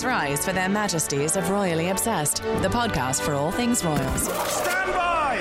Please 0.00 0.06
rise 0.06 0.42
for 0.46 0.54
their 0.54 0.70
majesties 0.70 1.36
of 1.36 1.50
Royally 1.50 1.90
Obsessed, 1.90 2.36
the 2.62 2.70
podcast 2.70 3.20
for 3.20 3.34
all 3.34 3.50
things 3.50 3.84
royals. 3.84 4.22
Stand 4.50 4.94
by! 4.94 5.36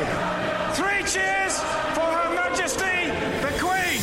Three 0.73 1.01
cheers 1.09 1.57
for 1.93 2.01
Her 2.01 2.35
Majesty 2.35 3.07
the 3.39 3.53
Queen! 3.57 4.01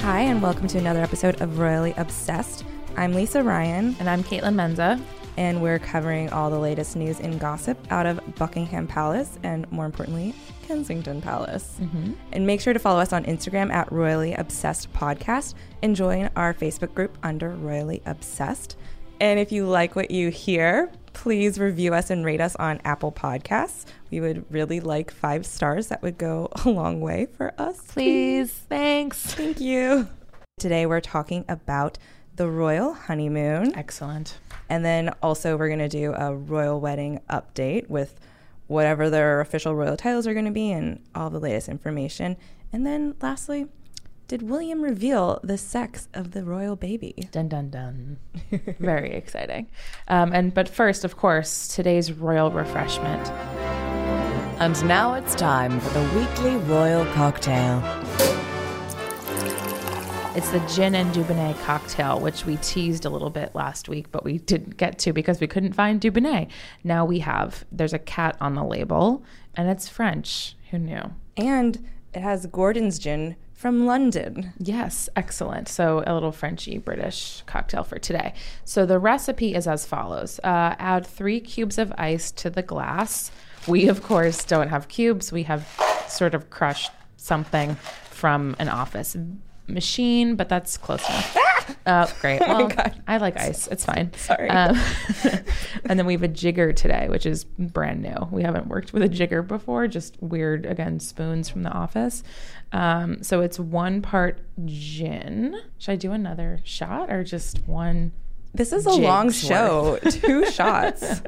Hi, 0.00 0.20
and 0.20 0.40
welcome 0.40 0.66
to 0.68 0.78
another 0.78 1.02
episode 1.02 1.42
of 1.42 1.58
Royally 1.58 1.92
Obsessed. 1.98 2.64
I'm 2.96 3.12
Lisa 3.12 3.42
Ryan, 3.42 3.94
And 4.00 4.08
I'm 4.08 4.24
Kaitlin 4.24 4.54
Menza. 4.54 4.98
And 5.40 5.62
we're 5.62 5.78
covering 5.78 6.28
all 6.28 6.50
the 6.50 6.58
latest 6.58 6.96
news 6.96 7.18
and 7.18 7.40
gossip 7.40 7.78
out 7.90 8.04
of 8.04 8.20
Buckingham 8.34 8.86
Palace 8.86 9.38
and, 9.42 9.70
more 9.72 9.86
importantly, 9.86 10.34
Kensington 10.68 11.22
Palace. 11.22 11.78
Mm-hmm. 11.80 12.12
And 12.32 12.46
make 12.46 12.60
sure 12.60 12.74
to 12.74 12.78
follow 12.78 13.00
us 13.00 13.14
on 13.14 13.24
Instagram 13.24 13.72
at 13.72 13.90
Royally 13.90 14.34
Obsessed 14.34 14.92
Podcast 14.92 15.54
and 15.82 15.96
join 15.96 16.28
our 16.36 16.52
Facebook 16.52 16.92
group 16.92 17.16
under 17.22 17.48
Royally 17.48 18.02
Obsessed. 18.04 18.76
And 19.18 19.40
if 19.40 19.50
you 19.50 19.64
like 19.64 19.96
what 19.96 20.10
you 20.10 20.28
hear, 20.28 20.92
please 21.14 21.58
review 21.58 21.94
us 21.94 22.10
and 22.10 22.22
rate 22.22 22.42
us 22.42 22.54
on 22.56 22.78
Apple 22.84 23.10
Podcasts. 23.10 23.86
We 24.10 24.20
would 24.20 24.44
really 24.50 24.80
like 24.80 25.10
five 25.10 25.46
stars. 25.46 25.86
That 25.86 26.02
would 26.02 26.18
go 26.18 26.50
a 26.66 26.68
long 26.68 27.00
way 27.00 27.28
for 27.38 27.54
us. 27.56 27.80
Please. 27.80 28.52
Thanks. 28.68 29.18
Thank 29.18 29.58
you. 29.58 30.06
Today 30.58 30.84
we're 30.84 31.00
talking 31.00 31.46
about 31.48 31.96
the 32.36 32.46
royal 32.46 32.92
honeymoon. 32.92 33.74
Excellent. 33.74 34.36
And 34.70 34.84
then 34.84 35.10
also 35.20 35.56
we're 35.56 35.68
going 35.68 35.80
to 35.80 35.88
do 35.88 36.14
a 36.14 36.32
royal 36.32 36.80
wedding 36.80 37.20
update 37.28 37.90
with 37.90 38.14
whatever 38.68 39.10
their 39.10 39.40
official 39.40 39.74
royal 39.74 39.96
titles 39.96 40.28
are 40.28 40.32
going 40.32 40.44
to 40.46 40.52
be 40.52 40.70
and 40.70 41.02
all 41.12 41.28
the 41.28 41.40
latest 41.40 41.68
information. 41.68 42.36
And 42.72 42.86
then 42.86 43.16
lastly, 43.20 43.66
did 44.28 44.42
William 44.42 44.80
reveal 44.80 45.40
the 45.42 45.58
sex 45.58 46.06
of 46.14 46.30
the 46.30 46.44
royal 46.44 46.76
baby? 46.76 47.28
Dun 47.32 47.48
dun 47.48 47.70
dun. 47.70 48.18
Very 48.78 49.12
exciting. 49.14 49.66
Um, 50.06 50.32
and 50.32 50.54
but 50.54 50.68
first, 50.68 51.04
of 51.04 51.16
course, 51.16 51.66
today's 51.66 52.12
royal 52.12 52.52
refreshment. 52.52 53.28
And 54.60 54.86
now 54.86 55.14
it's 55.14 55.34
time 55.34 55.80
for 55.80 55.98
the 55.98 56.16
weekly 56.16 56.56
royal 56.58 57.06
cocktail. 57.06 57.80
It's 60.32 60.50
the 60.50 60.60
gin 60.60 60.94
and 60.94 61.12
Dubonnet 61.12 61.60
cocktail, 61.64 62.20
which 62.20 62.46
we 62.46 62.56
teased 62.58 63.04
a 63.04 63.10
little 63.10 63.30
bit 63.30 63.52
last 63.52 63.88
week, 63.88 64.12
but 64.12 64.22
we 64.22 64.38
didn't 64.38 64.76
get 64.76 64.96
to 65.00 65.12
because 65.12 65.40
we 65.40 65.48
couldn't 65.48 65.72
find 65.72 66.00
Dubonnet. 66.00 66.48
Now 66.84 67.04
we 67.04 67.18
have. 67.18 67.64
There's 67.72 67.92
a 67.92 67.98
cat 67.98 68.36
on 68.40 68.54
the 68.54 68.62
label, 68.62 69.24
and 69.56 69.68
it's 69.68 69.88
French. 69.88 70.54
Who 70.70 70.78
knew? 70.78 71.02
And 71.36 71.84
it 72.14 72.20
has 72.20 72.46
Gordon's 72.46 73.00
gin 73.00 73.34
from 73.52 73.86
London. 73.86 74.52
Yes, 74.58 75.08
excellent. 75.16 75.68
So, 75.68 76.04
a 76.06 76.14
little 76.14 76.30
Frenchy 76.30 76.78
British 76.78 77.42
cocktail 77.46 77.82
for 77.82 77.98
today. 77.98 78.32
So, 78.64 78.86
the 78.86 79.00
recipe 79.00 79.56
is 79.56 79.66
as 79.66 79.84
follows 79.84 80.38
uh, 80.44 80.76
add 80.78 81.04
three 81.04 81.40
cubes 81.40 81.76
of 81.76 81.92
ice 81.98 82.30
to 82.32 82.50
the 82.50 82.62
glass. 82.62 83.32
We, 83.66 83.88
of 83.88 84.04
course, 84.04 84.44
don't 84.44 84.68
have 84.68 84.86
cubes. 84.86 85.32
We 85.32 85.42
have 85.42 85.68
sort 86.06 86.34
of 86.34 86.50
crushed 86.50 86.92
something 87.16 87.74
from 88.10 88.54
an 88.60 88.68
office 88.68 89.16
machine, 89.72 90.36
but 90.36 90.48
that's 90.48 90.76
close 90.76 91.06
enough. 91.08 91.36
Oh, 91.86 92.12
great. 92.20 92.40
Well, 92.50 92.70
I 93.06 93.18
like 93.18 93.36
ice. 93.36 93.66
It's 93.68 93.84
fine. 93.84 94.12
Sorry. 94.14 94.48
Um, 94.50 94.78
and 95.84 95.98
then 95.98 96.04
we 96.04 96.12
have 96.14 96.22
a 96.22 96.28
jigger 96.28 96.72
today, 96.72 97.08
which 97.08 97.26
is 97.26 97.44
brand 97.44 98.02
new. 98.02 98.28
We 98.30 98.42
haven't 98.42 98.66
worked 98.66 98.92
with 98.92 99.02
a 99.02 99.08
jigger 99.08 99.42
before, 99.42 99.86
just 99.86 100.20
weird, 100.20 100.66
again, 100.66 101.00
spoons 101.00 101.48
from 101.48 101.62
the 101.62 101.70
office. 101.70 102.22
Um, 102.72 103.22
so 103.22 103.40
it's 103.40 103.58
one 103.58 104.02
part 104.02 104.40
gin. 104.64 105.60
Should 105.78 105.92
I 105.92 105.96
do 105.96 106.12
another 106.12 106.60
shot 106.64 107.10
or 107.10 107.24
just 107.24 107.66
one? 107.66 108.12
This 108.52 108.72
is 108.72 108.84
a 108.86 108.90
long 108.90 109.30
show. 109.30 109.98
Two 110.10 110.50
shots. 110.50 111.22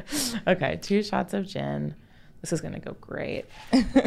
Okay, 0.47 0.79
two 0.83 1.03
shots 1.03 1.35
of 1.35 1.47
gin. 1.47 1.95
This 2.41 2.53
is 2.53 2.61
going 2.61 2.75
to 2.75 2.81
go 2.81 2.97
great. 3.01 3.45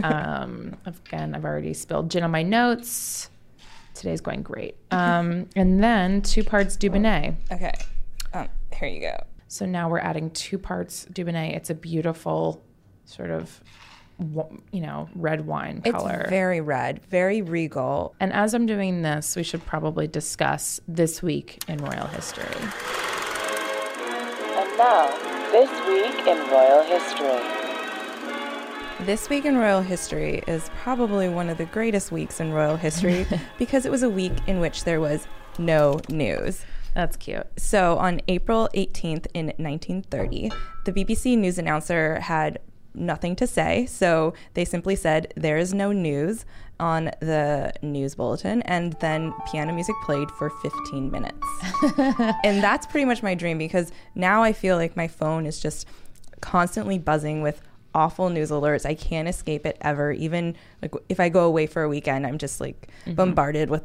Um, 0.04 0.76
again, 0.86 1.34
I've 1.34 1.46
already 1.46 1.74
spilled 1.74 2.12
gin 2.12 2.24
on 2.24 2.32
my 2.32 2.44
notes. 2.44 3.30
Today's 3.96 4.22
going 4.22 4.44
great. 4.44 4.76
Um, 4.92 5.48
and 5.56 5.84
then 5.84 6.22
two 6.22 6.44
parts 6.44 6.78
Dubonnet. 6.78 7.36
Okay. 7.52 7.74
Um, 8.34 8.50
here 8.74 8.90
you 8.90 9.02
go. 9.02 9.18
So 9.48 9.66
now 9.66 9.90
we're 9.90 10.00
adding 10.00 10.30
two 10.32 10.58
parts 10.58 11.06
Dubonnet. 11.12 11.56
It's 11.56 11.70
a 11.70 11.76
beautiful 11.76 12.64
sort 13.06 13.32
of, 13.32 13.62
you 14.20 14.82
know, 14.82 15.10
red 15.16 15.46
wine 15.48 15.82
color. 15.82 16.22
It's 16.22 16.30
very 16.30 16.62
red, 16.62 17.04
very 17.06 17.42
regal. 17.42 18.16
and 18.20 18.34
as 18.34 18.54
I'm 18.54 18.66
doing 18.66 19.02
this, 19.02 19.36
we 19.36 19.44
should 19.44 19.66
probably 19.66 20.08
discuss 20.08 20.80
this 20.88 21.24
week 21.24 21.64
in 21.68 21.78
royal 21.78 22.08
history. 22.08 22.46
And 24.58 24.78
now, 24.78 25.08
this 25.52 25.70
week 25.88 26.28
in 26.28 26.38
royal 26.52 26.84
history. 26.84 27.65
This 29.02 29.30
week 29.30 29.44
in 29.44 29.58
royal 29.58 29.82
history 29.82 30.42
is 30.48 30.70
probably 30.82 31.28
one 31.28 31.50
of 31.50 31.58
the 31.58 31.66
greatest 31.66 32.14
weeks 32.14 32.40
in 32.40 32.54
royal 32.54 32.78
history 32.78 33.28
because 33.60 33.86
it 33.86 33.92
was 33.92 34.04
a 34.04 34.10
week 34.10 34.32
in 34.48 34.62
which 34.62 34.86
there 34.86 35.02
was 35.02 35.28
no 35.60 36.00
news. 36.08 36.64
That's 36.94 37.18
cute. 37.18 37.46
So 37.58 37.98
on 37.98 38.22
April 38.30 38.70
18th 38.74 39.28
in 39.34 39.48
1930, 39.58 40.50
the 40.86 40.94
BBC 40.94 41.38
news 41.38 41.58
announcer 41.58 42.22
had 42.22 42.60
nothing 42.94 43.36
to 43.36 43.46
say. 43.46 43.86
So 43.86 44.34
they 44.54 44.64
simply 44.64 44.96
said, 44.96 45.34
There 45.36 45.58
is 45.58 45.74
no 45.74 45.92
news 45.92 46.46
on 46.80 47.12
the 47.20 47.74
news 47.82 48.16
bulletin. 48.16 48.62
And 48.62 48.94
then 49.02 49.34
piano 49.52 49.74
music 49.74 49.96
played 50.06 50.32
for 50.32 50.50
15 50.50 51.12
minutes. 51.12 51.48
and 52.46 52.64
that's 52.64 52.88
pretty 52.88 53.06
much 53.06 53.22
my 53.22 53.36
dream 53.36 53.58
because 53.58 53.92
now 54.16 54.42
I 54.42 54.54
feel 54.54 54.78
like 54.78 54.96
my 54.96 55.10
phone 55.10 55.46
is 55.46 55.60
just 55.60 55.86
constantly 56.40 56.98
buzzing 56.98 57.42
with 57.42 57.62
awful 57.96 58.30
news 58.30 58.52
alerts. 58.52 58.86
I 58.86 58.94
can't 58.94 59.28
escape 59.28 59.66
it 59.66 59.78
ever. 59.82 60.12
Even 60.12 60.56
like 60.82 60.94
if 61.10 61.20
I 61.20 61.30
go 61.30 61.46
away 61.46 61.66
for 61.66 61.82
a 61.82 61.90
weekend, 61.90 62.28
I'm 62.28 62.38
just 62.38 62.62
like 62.62 62.90
mm-hmm. 63.06 63.16
bombarded 63.16 63.70
with 63.72 63.84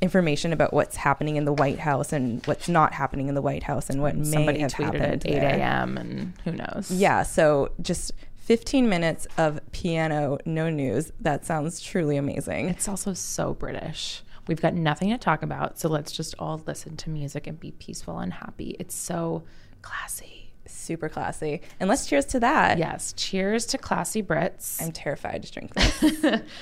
information 0.00 0.52
about 0.52 0.74
what's 0.74 0.96
happening 0.96 1.36
in 1.36 1.44
the 1.44 1.52
White 1.52 1.78
House 1.78 2.12
and 2.12 2.44
what's 2.46 2.68
not 2.68 2.92
happening 2.92 3.28
in 3.28 3.36
the 3.36 3.42
White 3.42 3.62
House 3.62 3.88
and 3.88 4.02
what 4.02 4.16
may 4.16 4.24
Somebody 4.24 4.58
have 4.58 4.72
tweeted 4.72 4.94
happened 4.94 5.26
at 5.26 5.26
8 5.26 5.36
a.m. 5.36 5.96
and 5.96 6.32
who 6.44 6.52
knows? 6.52 6.90
Yeah, 6.90 7.22
so 7.22 7.70
just 7.80 8.10
15 8.38 8.88
minutes 8.88 9.28
of 9.38 9.60
piano, 9.70 10.38
no 10.44 10.68
news. 10.68 11.12
That 11.20 11.44
sounds 11.44 11.80
truly 11.80 12.16
amazing. 12.16 12.68
It's 12.68 12.88
also 12.88 13.14
so 13.14 13.54
British. 13.54 14.22
We've 14.48 14.60
got 14.60 14.74
nothing 14.74 15.10
to 15.10 15.18
talk 15.18 15.44
about, 15.44 15.78
so 15.78 15.88
let's 15.88 16.10
just 16.10 16.34
all 16.40 16.60
listen 16.66 16.96
to 16.96 17.10
music 17.10 17.46
and 17.46 17.60
be 17.60 17.70
peaceful 17.70 18.18
and 18.18 18.32
happy. 18.32 18.74
It's 18.80 18.96
so 18.96 19.44
classy. 19.82 20.41
Super 20.82 21.08
classy. 21.08 21.62
And 21.78 21.88
let's 21.88 22.06
cheers 22.06 22.24
to 22.26 22.40
that. 22.40 22.76
Yes, 22.78 23.14
cheers 23.16 23.66
to 23.66 23.78
classy 23.78 24.22
Brits. 24.22 24.82
I'm 24.82 24.90
terrified 24.92 25.44
to 25.44 25.52
drink 25.52 25.74
this. 25.74 26.02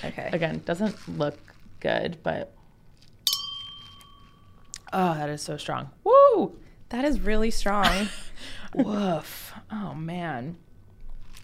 okay. 0.05 0.31
Again, 0.33 0.63
doesn't 0.67 0.97
look 1.19 1.39
good, 1.81 2.19
but 2.23 2.53
oh, 4.93 5.15
that 5.15 5.31
is 5.31 5.41
so 5.41 5.57
strong. 5.57 5.91
Woo! 6.05 6.59
That 6.91 7.05
is 7.05 7.21
really 7.21 7.51
strong. 7.51 8.09
Woof. 8.75 9.55
Oh 9.71 9.95
man. 9.95 10.57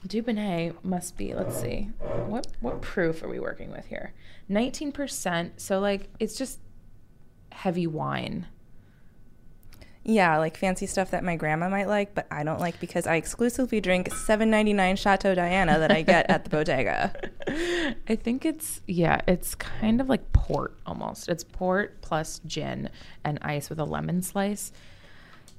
Dubonnet 0.07 0.75
must 0.85 1.17
be, 1.17 1.35
let's 1.35 1.59
see. 1.61 1.91
What 2.27 2.47
what 2.61 2.83
proof 2.83 3.23
are 3.23 3.29
we 3.29 3.41
working 3.41 3.71
with 3.73 3.87
here? 3.87 4.13
19%. 4.51 5.53
So 5.57 5.81
like 5.81 6.09
it's 6.21 6.37
just 6.37 6.61
heavy 7.53 7.87
wine. 7.87 8.47
Yeah, 10.09 10.39
like 10.39 10.57
fancy 10.57 10.87
stuff 10.87 11.11
that 11.11 11.25
my 11.25 11.35
grandma 11.35 11.69
might 11.69 11.89
like, 11.89 12.15
but 12.15 12.29
I 12.31 12.45
don't 12.45 12.61
like 12.61 12.79
because 12.79 13.09
I 13.09 13.17
exclusively 13.17 13.81
drink 13.81 14.09
7.99 14.11 14.97
Chateau 14.97 15.35
Diana 15.35 15.81
that 15.81 15.91
I 15.91 16.03
get 16.03 16.31
at 16.31 16.45
the 16.45 16.51
bodega. 16.57 17.13
I 18.09 18.15
think 18.15 18.47
it's 18.47 18.81
yeah, 18.87 19.21
it's 19.27 19.57
kind 19.57 20.01
of 20.01 20.09
like 20.09 20.33
port 20.33 20.77
almost. 20.87 21.29
It's 21.29 21.43
port 21.43 22.01
plus 22.03 22.41
gin 22.47 22.89
and 23.25 23.41
ice 23.43 23.69
with 23.69 23.81
a 23.81 23.85
lemon 23.85 24.23
slice. 24.23 24.71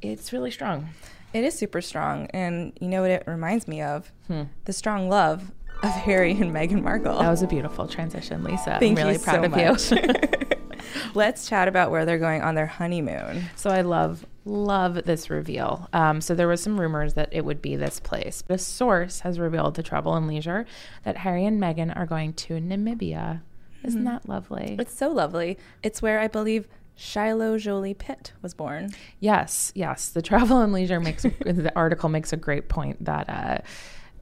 It's 0.02 0.32
really 0.32 0.52
strong. 0.52 0.90
It 1.34 1.44
is 1.44 1.58
super 1.58 1.82
strong, 1.82 2.28
and 2.28 2.72
you 2.80 2.88
know 2.88 3.02
what 3.02 3.12
it 3.12 3.24
reminds 3.28 3.68
me 3.68 3.82
of? 3.82 4.14
Hmm. 4.28 4.44
The 4.64 4.72
strong 4.72 5.10
love 5.10 5.52
of 5.84 5.90
Harry 5.90 6.32
and 6.32 6.54
Meghan 6.56 6.82
Markle. 6.82 7.20
That 7.20 7.30
was 7.30 7.42
a 7.42 7.48
beautiful 7.48 7.86
transition, 7.86 8.46
Lisa. 8.46 8.78
Thank 8.80 8.98
I'm 8.98 9.08
really 9.08 9.18
you 9.18 9.20
proud 9.20 9.80
so 9.80 9.98
of 9.98 10.02
you. 10.02 10.14
Let's 11.14 11.50
chat 11.50 11.68
about 11.68 11.92
where 11.92 12.06
they're 12.06 12.18
going 12.18 12.42
on 12.42 12.56
their 12.56 12.66
honeymoon. 12.66 13.44
So 13.56 13.70
I 13.70 13.82
love 13.82 14.26
love 14.48 15.04
this 15.06 15.30
reveal. 15.30 15.90
Um, 15.94 16.22
so 16.22 16.34
there 16.34 16.48
was 16.48 16.62
some 16.62 16.80
rumors 16.80 17.14
that 17.16 17.30
it 17.32 17.46
would 17.46 17.62
be 17.62 17.76
this 17.76 18.00
place. 18.00 18.44
The 18.48 18.58
source 18.58 19.22
has 19.22 19.40
revealed 19.40 19.76
to 19.76 19.84
Travel 19.84 20.16
and 20.16 20.28
Leisure 20.28 20.66
that 21.04 21.18
Harry 21.18 21.46
and 21.46 21.62
Meghan 21.62 21.96
are 21.96 22.06
going 22.06 22.34
to 22.34 22.54
Namibia. 22.56 23.42
Isn't 23.84 24.06
that 24.06 24.28
lovely? 24.28 24.76
It's 24.80 24.98
so 24.98 25.10
lovely. 25.10 25.58
It's 25.84 26.02
where 26.02 26.20
I 26.20 26.28
believe 26.28 26.68
Shiloh 26.96 27.58
Jolie 27.58 27.94
Pitt 27.94 28.34
was 28.42 28.54
born. 28.54 28.90
Yes, 29.20 29.72
yes. 29.76 30.10
The 30.10 30.22
Travel 30.24 30.62
and 30.62 30.74
Leisure 30.74 31.00
makes 31.00 31.24
the 31.46 31.72
article 31.76 32.10
makes 32.10 32.34
a 32.34 32.38
great 32.38 32.70
point 32.70 33.06
that 33.06 33.30
uh, 33.30 33.58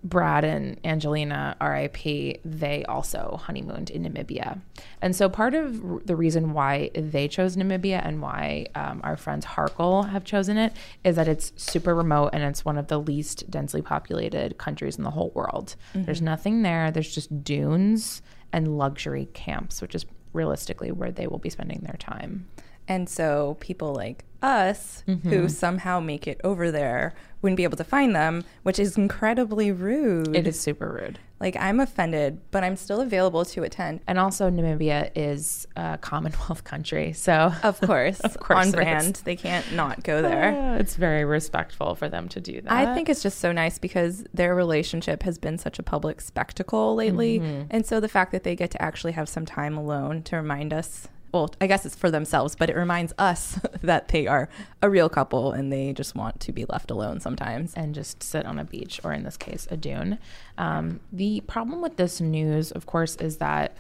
Brad 0.06 0.44
and 0.44 0.80
Angelina, 0.86 1.57
RIP, 1.60 2.40
they 2.46 2.86
also 2.88 3.40
honeymooned 3.44 3.90
in 3.90 4.04
Namibia. 4.04 4.62
And 5.02 5.16
so 5.16 5.28
part 5.28 5.56
of 5.56 6.06
the 6.06 6.16
reason 6.16 6.54
why 6.54 6.92
they 6.94 7.28
chose 7.28 7.57
Namibia 7.57 8.06
and 8.06 8.22
why 8.22 8.68
um, 8.75 9.02
our 9.04 9.18
friends 9.18 9.46
Harkle 9.48 10.07
have 10.12 10.24
chosen 10.24 10.57
it 10.57 10.74
is 11.04 11.16
that 11.16 11.28
it's 11.28 11.52
super 11.57 11.96
remote 11.96 12.30
and 12.34 12.44
it's 12.44 12.63
one 12.63 12.78
of 12.78 12.88
the 12.88 13.00
least 13.00 13.50
densely 13.50 13.81
populated 13.81 14.60
countries 14.60 14.96
in 14.98 15.04
the 15.04 15.10
whole 15.12 15.31
world. 15.34 15.75
There's 15.96 16.22
nothing 16.22 16.62
there, 16.62 16.92
there's 16.92 17.13
just 17.13 17.44
dunes 17.44 18.22
and 18.54 18.78
luxury 18.78 19.28
camps, 19.34 19.81
which 19.81 19.96
is 19.96 20.06
realistically 20.34 20.92
where 20.92 21.12
they 21.12 21.25
will 21.25 21.40
be 21.40 21.50
spending 21.50 21.80
their 21.81 21.98
time. 21.98 22.48
And 22.88 23.10
so 23.10 23.57
people 23.60 23.94
like 23.96 24.24
us 24.44 25.04
Mm-hmm. 25.07 25.30
who 25.30 25.50
somehow 25.50 26.00
make 26.00 26.28
it 26.28 26.40
over 26.44 26.69
there 26.69 27.16
wouldn't 27.45 27.57
be 27.57 27.63
able 27.63 27.77
to 27.77 27.83
find 27.83 28.15
them, 28.15 28.44
which 28.63 28.80
is 28.80 28.97
incredibly 28.97 29.71
rude. 29.71 30.36
It 30.36 30.47
is 30.47 30.59
super 30.59 30.92
rude. 30.92 31.19
Like 31.39 31.56
I'm 31.56 31.80
offended, 31.80 32.42
but 32.50 32.63
I'm 32.63 32.75
still 32.75 33.01
available 33.01 33.45
to 33.45 33.62
attend. 33.62 34.00
And 34.07 34.18
also, 34.18 34.50
Namibia 34.50 35.12
is 35.13 35.68
a 35.75 36.00
Commonwealth 36.00 36.63
country. 36.63 37.13
So, 37.13 37.53
Of 37.63 37.80
course, 37.81 38.19
Of 38.21 38.39
course 38.39 38.57
on 38.57 38.63
it 38.63 38.69
is. 38.69 38.74
brand. 38.74 39.21
They 39.25 39.36
can't 39.36 39.71
not 39.74 40.01
go 40.03 40.24
there. 40.24 40.56
Uh, 40.57 40.80
it's 40.80 40.95
very 40.95 41.24
respectful 41.24 41.94
for 41.94 42.09
them 42.09 42.27
to 42.30 42.42
do 42.42 42.62
that. 42.62 42.71
I 42.71 42.95
think 42.95 43.09
it's 43.09 43.21
just 43.21 43.38
so 43.38 43.51
nice 43.51 43.77
because 43.77 44.24
their 44.33 44.56
relationship 44.56 45.21
has 45.21 45.38
been 45.38 45.59
such 45.59 45.77
a 45.77 45.83
public 45.83 46.21
spectacle 46.21 46.95
lately. 46.95 47.39
Mm-hmm. 47.39 47.68
And 47.69 47.86
so 47.86 48.00
the 48.00 48.09
fact 48.09 48.31
that 48.31 48.44
they 48.44 48.56
get 48.56 48.71
to 48.71 48.81
actually 48.81 49.12
have 49.13 49.30
some 49.30 49.45
time 49.45 49.77
alone 49.77 50.24
to 50.24 50.38
remind 50.38 50.74
us 50.74 51.09
well, 51.35 51.53
I 51.59 51.67
guess 51.67 51.85
it's 51.85 51.95
for 51.95 52.09
themselves, 52.09 52.55
but 52.55 52.69
it 52.69 52.77
reminds 52.77 53.13
us 53.17 53.59
that 53.81 54.07
they 54.07 54.25
are 54.25 54.47
a 54.81 54.89
real 54.89 55.09
couple 55.09 55.51
and 55.51 55.71
they 55.71 55.91
just 55.91 56.15
want 56.15 56.39
to 56.39 56.53
be 56.53 56.63
left 56.63 56.89
alone 56.89 57.19
sometimes. 57.19 57.73
and 57.73 57.93
just 57.93 58.23
sit 58.23 58.45
on 58.45 58.57
a 58.57 58.63
beach, 58.63 59.01
or 59.03 59.11
in 59.11 59.23
this 59.23 59.35
case, 59.35 59.67
a 59.69 59.75
dune. 59.75 60.17
Um, 60.57 61.01
the 61.11 61.41
problem 61.41 61.81
with 61.81 61.97
this 61.97 62.21
news, 62.21 62.71
of 62.71 62.85
course, 62.85 63.17
is 63.17 63.37
that 63.37 63.75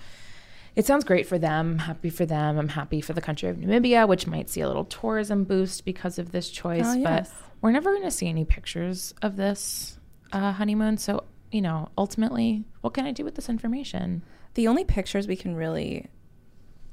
it 0.75 0.85
sounds 0.85 1.05
great 1.05 1.25
for 1.25 1.39
them. 1.39 1.79
Happy 1.79 2.09
for 2.09 2.25
them. 2.25 2.59
I'm 2.59 2.67
happy 2.67 2.99
for 2.99 3.13
the 3.13 3.21
country 3.21 3.47
of 3.47 3.55
Namibia, 3.55 4.05
which 4.05 4.27
might 4.27 4.49
see 4.49 4.59
a 4.59 4.67
little 4.67 4.83
tourism 4.83 5.45
boost 5.45 5.85
because 5.85 6.19
of 6.19 6.33
this 6.33 6.49
choice. 6.49 6.83
Oh, 6.85 6.93
yes. 6.93 7.31
But 7.31 7.47
we're 7.61 7.71
never 7.71 7.91
going 7.91 8.03
to 8.03 8.11
see 8.11 8.27
any 8.27 8.43
pictures 8.43 9.13
of 9.21 9.37
this 9.37 9.97
uh, 10.33 10.51
honeymoon. 10.51 10.97
So, 10.97 11.23
you 11.53 11.61
know, 11.61 11.87
ultimately, 11.97 12.65
what 12.81 12.93
can 12.93 13.05
I 13.05 13.13
do 13.13 13.23
with 13.23 13.35
this 13.35 13.47
information? 13.47 14.23
The 14.55 14.67
only 14.67 14.83
pictures 14.83 15.25
we 15.25 15.37
can 15.37 15.55
really 15.55 16.09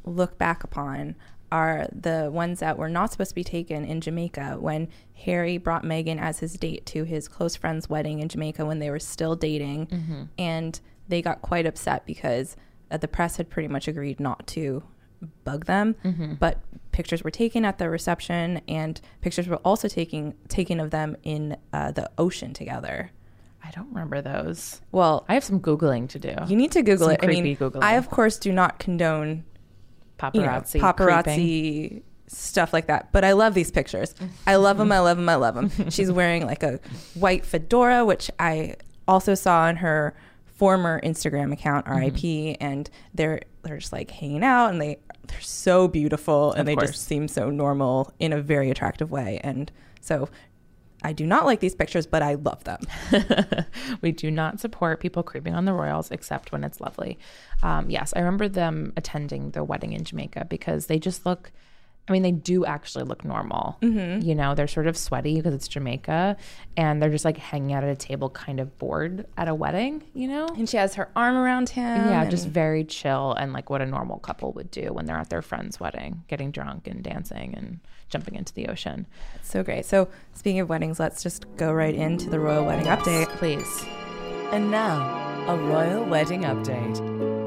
look 0.05 0.39
back 0.39 0.65
upon 0.65 1.17
are 1.51 1.87
the 1.93 2.31
ones 2.33 2.61
that 2.61 2.79
were 2.79 2.89
not 2.89 3.13
supposed 3.13 3.31
to 3.31 3.35
be 3.35 3.45
taken 3.45 3.85
in 3.85 4.01
Jamaica 4.01 4.57
when 4.59 4.89
Harry 5.15 5.59
brought 5.59 5.85
Meghan 5.85 6.19
as 6.19 6.39
his 6.39 6.55
date 6.55 6.87
to 6.87 7.05
his 7.05 7.29
close 7.29 7.55
friend's 7.57 7.91
wedding 7.91 8.21
in 8.21 8.29
Jamaica 8.29 8.65
when 8.65 8.79
they 8.79 8.89
were 8.91 8.99
still 8.99 9.37
dating. 9.37 10.29
And 10.39 10.81
they 11.09 11.21
got 11.21 11.43
quite 11.43 11.67
upset 11.67 12.07
because 12.07 12.57
uh, 12.91 12.97
the 12.97 13.09
press 13.09 13.37
had 13.37 13.51
pretty 13.51 13.69
much 13.69 13.87
agreed 13.87 14.19
not 14.19 14.47
to 14.49 14.83
bug 15.45 15.67
them. 15.67 15.95
But 16.41 16.59
pictures 16.93 17.23
were 17.23 17.31
taken 17.31 17.65
at 17.67 17.77
the 17.79 17.91
reception, 17.91 18.63
and 18.67 18.99
pictures 19.21 19.47
were 19.47 19.57
also 19.57 19.89
taking, 19.89 20.35
taken 20.49 20.81
of 20.81 20.91
them 20.91 21.17
in 21.23 21.57
uh, 21.73 21.93
the 21.93 22.11
ocean 22.17 22.55
together. 22.55 23.11
I 23.65 23.71
don't 23.73 23.89
remember 23.89 24.23
those. 24.23 24.81
Well, 24.91 25.25
I 25.29 25.35
have 25.35 25.45
some 25.45 25.61
Googling 25.61 26.09
to 26.09 26.19
do. 26.19 26.35
you 26.49 26.57
need 26.57 26.73
to 26.73 26.83
Google 26.83 27.09
Some 27.09 27.17
it. 27.17 27.21
I 27.23 27.27
mean, 27.27 27.57
Googling. 27.57 27.83
I, 27.83 27.95
of 27.95 28.11
course, 28.11 28.39
do 28.39 28.53
not 28.53 28.79
condone 28.79 29.45
you 30.35 30.41
know, 30.43 30.49
paparazzi. 30.49 30.81
paparazzi 30.81 31.25
creeping. 31.89 32.03
stuff 32.27 32.73
like 32.73 32.87
that. 32.87 33.11
But 33.13 33.25
I 33.25 33.33
love 33.33 33.55
these 33.55 33.71
pictures. 33.71 34.15
I 34.47 34.57
love 34.57 34.79
them. 34.79 34.91
I 34.93 35.01
love 35.01 35.17
them. 35.17 35.29
I 35.29 35.35
love 35.37 35.55
them. 35.55 35.71
She's 35.91 36.11
wearing 36.11 36.47
like 36.47 36.63
a 36.63 36.81
white 37.15 37.45
fedora, 37.45 38.05
which 38.05 38.31
I 38.39 38.77
also 39.09 39.35
saw 39.35 39.63
on 39.63 39.77
her 39.77 40.15
former 40.47 41.01
Instagram 41.03 41.53
account, 41.53 41.87
RIP, 41.89 42.15
Mm-hmm. 42.15 42.65
and 42.65 42.89
they're 43.15 43.41
they're 43.65 43.79
just 43.79 43.93
like 43.93 44.11
hanging 44.11 44.45
out, 44.45 44.69
and 44.71 44.81
they 44.81 44.99
they're 45.29 45.41
so 45.41 45.89
beautiful, 45.89 46.53
and 46.53 46.61
Of 46.61 46.67
they 46.67 46.75
course. 46.75 46.91
just 46.93 47.05
seem 47.07 47.29
so 47.29 47.49
normal 47.51 48.13
in 48.19 48.33
a 48.33 48.41
very 48.43 48.71
attractive 48.71 49.11
way, 49.11 49.41
and 49.43 49.71
so. 50.01 50.29
I 51.05 51.13
do 51.13 51.27
not 51.27 51.47
like 51.47 51.61
these 51.61 51.75
pictures, 51.75 52.07
but 52.07 52.23
I 52.23 52.35
love 52.35 52.65
them. 52.65 52.81
we 54.01 54.13
do 54.13 54.31
not 54.31 54.61
support 54.61 55.01
people 55.01 55.23
creeping 55.23 55.55
on 55.55 55.65
the 55.65 55.73
royals 55.73 56.11
except 56.11 56.53
when 56.53 56.65
it's 56.65 56.81
lovely. 56.81 57.19
Um, 57.63 57.91
yes, 57.91 58.13
I 58.15 58.21
remember 58.21 58.49
them 58.49 58.93
attending 58.97 59.51
the 59.51 59.65
wedding 59.65 59.93
in 59.93 60.05
Jamaica 60.05 60.47
because 60.49 60.87
they 60.87 60.99
just 60.99 61.27
look. 61.27 61.53
I 62.09 62.13
mean, 62.13 62.23
they 62.23 62.33
do 62.33 62.65
actually 62.65 63.05
look 63.05 63.25
normal. 63.25 63.79
Mm-hmm. 63.81 64.27
You 64.29 64.35
know, 64.35 64.57
they're 64.57 64.67
sort 64.67 64.89
of 64.89 64.97
sweaty 64.97 65.37
because 65.37 65.55
it's 65.55 65.69
Jamaica, 65.69 66.37
and 66.77 67.01
they're 67.01 67.11
just 67.11 67.25
like 67.25 67.37
hanging 67.39 67.73
out 67.73 67.85
at 67.85 67.91
a 67.91 67.95
table, 67.97 68.29
kind 68.29 68.59
of 68.59 68.77
bored 68.79 69.25
at 69.37 69.47
a 69.47 69.55
wedding. 69.55 70.03
You 70.13 70.27
know, 70.27 70.49
And 70.57 70.69
she 70.69 70.77
has 70.79 70.97
her 70.97 71.09
arm 71.15 71.37
around 71.37 71.69
him. 71.71 71.85
yeah, 72.09 72.23
and- 72.23 72.31
just 72.31 72.49
very 72.49 72.83
chill 72.85 73.35
and 73.35 73.53
like 73.53 73.71
what 73.71 73.81
a 73.83 73.87
normal 73.87 74.19
couple 74.19 74.53
would 74.55 74.71
do 74.73 74.93
when 74.93 75.07
they're 75.07 75.17
at 75.17 75.31
their 75.31 75.43
friend's 75.43 75.79
wedding, 75.79 76.25
getting 76.27 76.51
drunk 76.51 76.89
and 76.89 77.05
dancing 77.05 77.55
and 77.57 77.79
jumping 78.09 78.35
into 78.35 78.53
the 78.53 78.67
ocean. 78.67 79.07
So 79.43 79.63
great. 79.63 79.87
So, 79.87 80.09
speaking 80.35 80.59
of 80.61 80.69
weddings, 80.69 80.99
let's 80.99 81.23
just 81.23 81.47
go 81.57 81.73
right 81.73 81.95
into 81.95 82.29
the 82.29 82.41
royal 82.41 82.65
wedding 82.67 82.87
update. 82.87 83.29
Please. 83.37 83.85
And 84.53 84.71
now, 84.73 85.47
a 85.49 85.57
royal 85.57 86.05
wedding 86.05 86.43
update. 86.43 87.42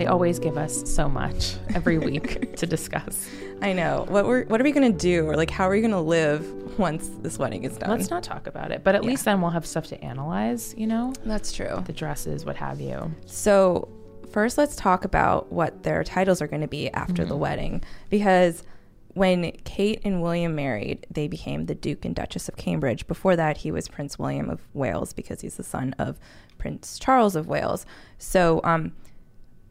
They 0.00 0.06
always 0.06 0.38
give 0.38 0.56
us 0.56 0.90
so 0.90 1.10
much 1.10 1.56
every 1.74 1.98
week 1.98 2.56
to 2.56 2.66
discuss. 2.66 3.28
I 3.60 3.74
know. 3.74 4.06
What 4.08 4.24
we're 4.24 4.46
what 4.46 4.58
are 4.58 4.64
we 4.64 4.72
gonna 4.72 4.90
do, 4.90 5.26
or 5.26 5.36
like 5.36 5.50
how 5.50 5.68
are 5.68 5.72
we 5.72 5.82
gonna 5.82 6.00
live 6.00 6.78
once 6.78 7.10
this 7.20 7.38
wedding 7.38 7.64
is 7.64 7.76
done? 7.76 7.90
Let's 7.90 8.08
not 8.08 8.22
talk 8.22 8.46
about 8.46 8.72
it, 8.72 8.82
but 8.82 8.94
at 8.94 9.04
least 9.04 9.26
then 9.26 9.42
we'll 9.42 9.50
have 9.50 9.66
stuff 9.66 9.88
to 9.88 10.02
analyze, 10.02 10.74
you 10.74 10.86
know? 10.86 11.12
That's 11.26 11.52
true. 11.52 11.84
The 11.84 11.92
dresses, 11.92 12.46
what 12.46 12.56
have 12.56 12.80
you. 12.80 13.14
So 13.26 13.90
first, 14.30 14.56
let's 14.56 14.74
talk 14.74 15.04
about 15.04 15.52
what 15.52 15.82
their 15.82 16.02
titles 16.02 16.40
are 16.40 16.46
going 16.46 16.62
to 16.62 16.68
be 16.68 16.88
after 16.92 17.26
the 17.26 17.36
wedding, 17.36 17.84
because 18.08 18.62
when 19.08 19.52
Kate 19.64 20.00
and 20.02 20.22
William 20.22 20.54
married, 20.54 21.06
they 21.10 21.28
became 21.28 21.66
the 21.66 21.74
Duke 21.74 22.06
and 22.06 22.14
Duchess 22.14 22.48
of 22.48 22.56
Cambridge. 22.56 23.06
Before 23.06 23.36
that, 23.36 23.58
he 23.58 23.70
was 23.70 23.86
Prince 23.86 24.18
William 24.18 24.48
of 24.48 24.62
Wales 24.72 25.12
because 25.12 25.42
he's 25.42 25.58
the 25.58 25.62
son 25.62 25.94
of 25.98 26.18
Prince 26.56 26.98
Charles 26.98 27.36
of 27.36 27.46
Wales. 27.46 27.84
So, 28.16 28.62
um, 28.64 28.92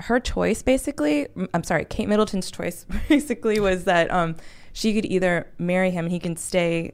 her 0.02 0.20
choice 0.20 0.62
basically 0.62 1.28
i'm 1.54 1.64
sorry 1.64 1.86
kate 1.86 2.08
middleton's 2.08 2.50
choice 2.52 2.86
basically 3.10 3.60
was 3.60 3.84
that 3.86 4.10
um, 4.12 4.36
she 4.74 4.94
could 4.94 5.06
either 5.06 5.48
marry 5.58 5.92
him 5.92 6.06
and 6.06 6.12
he 6.12 6.20
can 6.20 6.36
stay 6.36 6.94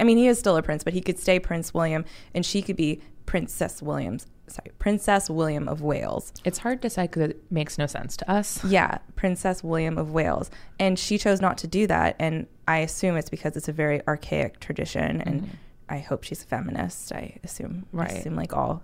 i 0.00 0.04
mean 0.04 0.16
he 0.16 0.26
is 0.26 0.38
still 0.38 0.56
a 0.56 0.62
prince 0.62 0.82
but 0.84 0.92
he 0.94 1.00
could 1.00 1.18
stay 1.18 1.38
prince 1.38 1.74
william 1.74 2.04
and 2.34 2.44
she 2.46 2.62
could 2.62 2.76
be 2.76 3.00
princess 3.26 3.82
williams 3.82 4.26
sorry 4.46 4.70
princess 4.78 5.28
william 5.30 5.68
of 5.68 5.80
wales 5.82 6.32
It's 6.44 6.58
hard 6.58 6.80
to 6.82 6.90
say 6.90 7.02
because 7.02 7.30
it 7.30 7.42
makes 7.50 7.78
no 7.78 7.86
sense 7.86 8.16
to 8.18 8.30
us. 8.30 8.62
yeah 8.64 8.98
princess 9.16 9.62
william 9.64 9.96
of 9.98 10.10
wales 10.12 10.50
and 10.78 10.98
she 10.98 11.18
chose 11.18 11.40
not 11.40 11.58
to 11.58 11.66
do 11.66 11.86
that 11.86 12.16
and 12.18 12.46
i 12.68 12.78
assume 12.78 13.16
it's 13.16 13.30
because 13.30 13.56
it's 13.56 13.68
a 13.68 13.72
very 13.72 14.00
archaic 14.06 14.60
tradition 14.60 15.20
and 15.22 15.50
i 15.88 15.98
hope 15.98 16.24
she's 16.24 16.42
a 16.42 16.46
feminist 16.46 17.12
i 17.12 17.38
assume 17.44 17.86
Right. 17.92 18.10
I 18.10 18.14
assume 18.14 18.36
like 18.36 18.54
all 18.54 18.82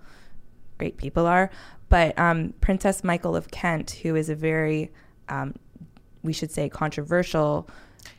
great 0.81 0.97
people 0.97 1.27
are. 1.27 1.51
But 1.91 2.19
um, 2.19 2.55
Princess 2.63 3.05
Michael 3.05 3.37
of 3.37 3.51
Kent, 3.51 3.91
who 4.03 4.17
is 4.17 4.31
a 4.31 4.35
very, 4.35 4.91
um, 5.29 5.55
we 6.23 6.33
should 6.33 6.51
say, 6.51 6.69
controversial 6.71 7.69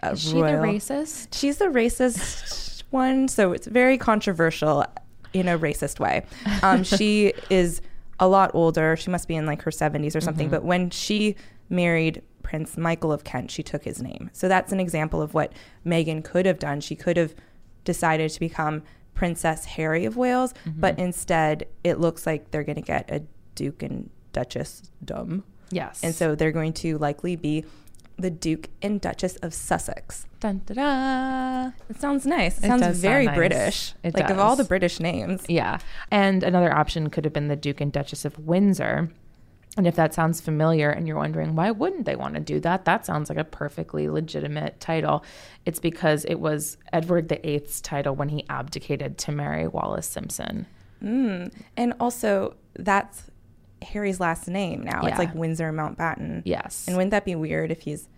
uh, 0.03 0.11
Is 0.11 0.29
she 0.29 0.39
royal. 0.39 0.61
the 0.61 0.67
racist? 0.67 1.29
She's 1.33 1.57
the 1.57 1.65
racist 1.65 2.83
one, 2.91 3.27
so 3.27 3.51
it's 3.51 3.65
very 3.65 3.97
controversial 3.97 4.85
in 5.33 5.47
a 5.47 5.57
racist 5.57 5.99
way. 5.99 6.23
Um, 6.61 6.83
she 6.97 7.33
is 7.49 7.81
a 8.19 8.27
lot 8.27 8.51
older. 8.53 8.95
She 8.95 9.09
must 9.09 9.27
be 9.27 9.35
in 9.35 9.47
like 9.47 9.63
her 9.63 9.71
70s 9.71 10.15
or 10.15 10.21
something. 10.21 10.49
But 10.49 10.63
when 10.63 10.91
she 10.91 11.35
married 11.69 12.21
Prince 12.43 12.77
Michael 12.77 13.11
of 13.11 13.23
Kent, 13.23 13.49
she 13.49 13.63
took 13.63 13.83
his 13.83 14.03
name. 14.03 14.29
So 14.33 14.47
that's 14.47 14.71
an 14.71 14.79
example 14.79 15.19
of 15.19 15.33
what 15.33 15.51
Meghan 15.83 16.23
could 16.23 16.45
have 16.45 16.59
done. 16.59 16.81
She 16.81 16.95
could 16.95 17.17
have 17.17 17.33
decided 17.85 18.29
to 18.29 18.39
become 18.39 18.83
Princess 19.13 19.65
Harry 19.65 20.05
of 20.05 20.17
Wales, 20.17 20.53
but 20.65 20.93
mm-hmm. 20.95 21.05
instead 21.05 21.67
it 21.83 21.99
looks 21.99 22.25
like 22.25 22.51
they're 22.51 22.63
going 22.63 22.75
to 22.75 22.81
get 22.81 23.09
a 23.11 23.23
Duke 23.55 23.83
and 23.83 24.09
Duchess 24.33 24.83
dumb. 25.03 25.43
Yes. 25.69 26.03
And 26.03 26.13
so 26.15 26.35
they're 26.35 26.51
going 26.51 26.73
to 26.73 26.97
likely 26.97 27.35
be 27.35 27.65
the 28.17 28.29
Duke 28.29 28.69
and 28.81 29.01
Duchess 29.01 29.35
of 29.37 29.53
Sussex. 29.53 30.25
Dun, 30.39 30.61
da, 30.65 30.73
da. 30.73 31.71
It 31.89 31.99
sounds 31.99 32.25
nice. 32.25 32.57
It, 32.57 32.65
It 32.65 32.67
sounds 32.67 32.81
does 32.81 32.95
sound 32.95 33.01
very 33.01 33.25
nice. 33.25 33.35
British. 33.35 33.93
It 34.03 34.13
like 34.15 34.29
of 34.29 34.39
all 34.39 34.55
the. 34.55 34.63
British 34.63 34.99
names. 34.99 35.43
Yeah. 35.47 35.79
And 36.09 36.43
another 36.43 36.73
option 36.73 37.09
could 37.09 37.25
have 37.25 37.33
been 37.33 37.47
the 37.47 37.55
Duke 37.55 37.81
and 37.81 37.91
Duchess 37.91 38.25
of 38.25 38.39
Windsor. 38.39 39.11
And 39.77 39.87
if 39.87 39.95
that 39.95 40.13
sounds 40.13 40.41
familiar 40.41 40.89
and 40.89 41.07
you're 41.07 41.17
wondering 41.17 41.55
why 41.55 41.71
wouldn't 41.71 42.05
they 42.05 42.17
want 42.17 42.33
to 42.35 42.41
do 42.41 42.59
that, 42.59 42.85
that 42.85 43.05
sounds 43.05 43.29
like 43.29 43.37
a 43.37 43.43
perfectly 43.43 44.09
legitimate 44.09 44.79
title. 44.79 45.23
It's 45.65 45.79
because 45.79 46.25
it 46.25 46.35
was 46.35 46.77
Edward 46.91 47.29
VIII's 47.29 47.79
title 47.79 48.13
when 48.15 48.29
he 48.29 48.45
abdicated 48.49 49.17
to 49.19 49.31
marry 49.31 49.67
Wallis 49.67 50.07
Simpson. 50.07 50.65
Mm. 51.01 51.53
And 51.77 51.93
also, 51.99 52.55
that's 52.73 53.31
Harry's 53.81 54.19
last 54.19 54.47
name 54.47 54.83
now. 54.83 55.01
Yeah. 55.03 55.09
It's 55.09 55.19
like 55.19 55.33
Windsor 55.33 55.71
Mountbatten. 55.71 56.41
Yes. 56.43 56.85
And 56.87 56.97
wouldn't 56.97 57.11
that 57.11 57.25
be 57.25 57.35
weird 57.35 57.71
if 57.71 57.81
he's 57.81 58.09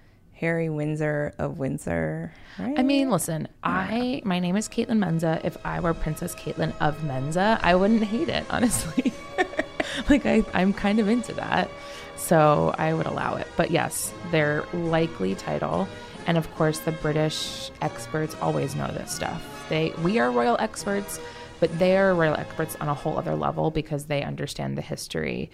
Harry 0.44 0.68
Windsor 0.68 1.34
of 1.38 1.58
Windsor. 1.58 2.34
Right? 2.60 2.78
I 2.78 2.84
mean, 2.84 3.10
listen, 3.10 3.48
I 3.64 4.22
my 4.26 4.40
name 4.40 4.58
is 4.58 4.68
Kaitlin 4.68 4.98
Menza. 4.98 5.40
If 5.44 5.58
I 5.64 5.80
were 5.80 5.94
Princess 5.94 6.36
Kaitlin 6.36 6.74
of 6.82 7.02
Menza, 7.04 7.60
I 7.62 7.76
wouldn't 7.76 8.04
hate 8.04 8.28
it, 8.28 8.44
honestly. 8.50 9.14
like 10.10 10.26
I, 10.26 10.44
I'm 10.54 10.74
kind 10.74 11.00
of 11.00 11.08
into 11.10 11.34
that. 11.34 11.70
So 12.16 12.74
I 12.78 12.94
would 12.94 13.06
allow 13.06 13.36
it. 13.36 13.48
But 13.58 13.72
yes, 13.72 14.14
their 14.32 14.66
likely 14.74 15.36
title. 15.36 15.88
And 16.26 16.38
of 16.38 16.54
course 16.56 16.80
the 16.80 16.92
British 16.94 17.70
experts 17.82 18.36
always 18.42 18.76
know 18.76 18.88
this 18.88 19.12
stuff. 19.12 19.66
They 19.70 19.94
we 20.04 20.20
are 20.20 20.32
royal 20.32 20.58
experts, 20.60 21.20
but 21.60 21.78
they 21.80 21.98
are 21.98 22.14
royal 22.16 22.36
experts 22.36 22.76
on 22.80 22.88
a 22.88 22.94
whole 22.94 23.18
other 23.18 23.36
level 23.36 23.72
because 23.72 24.06
they 24.06 24.24
understand 24.24 24.78
the 24.78 24.82
history 24.82 25.52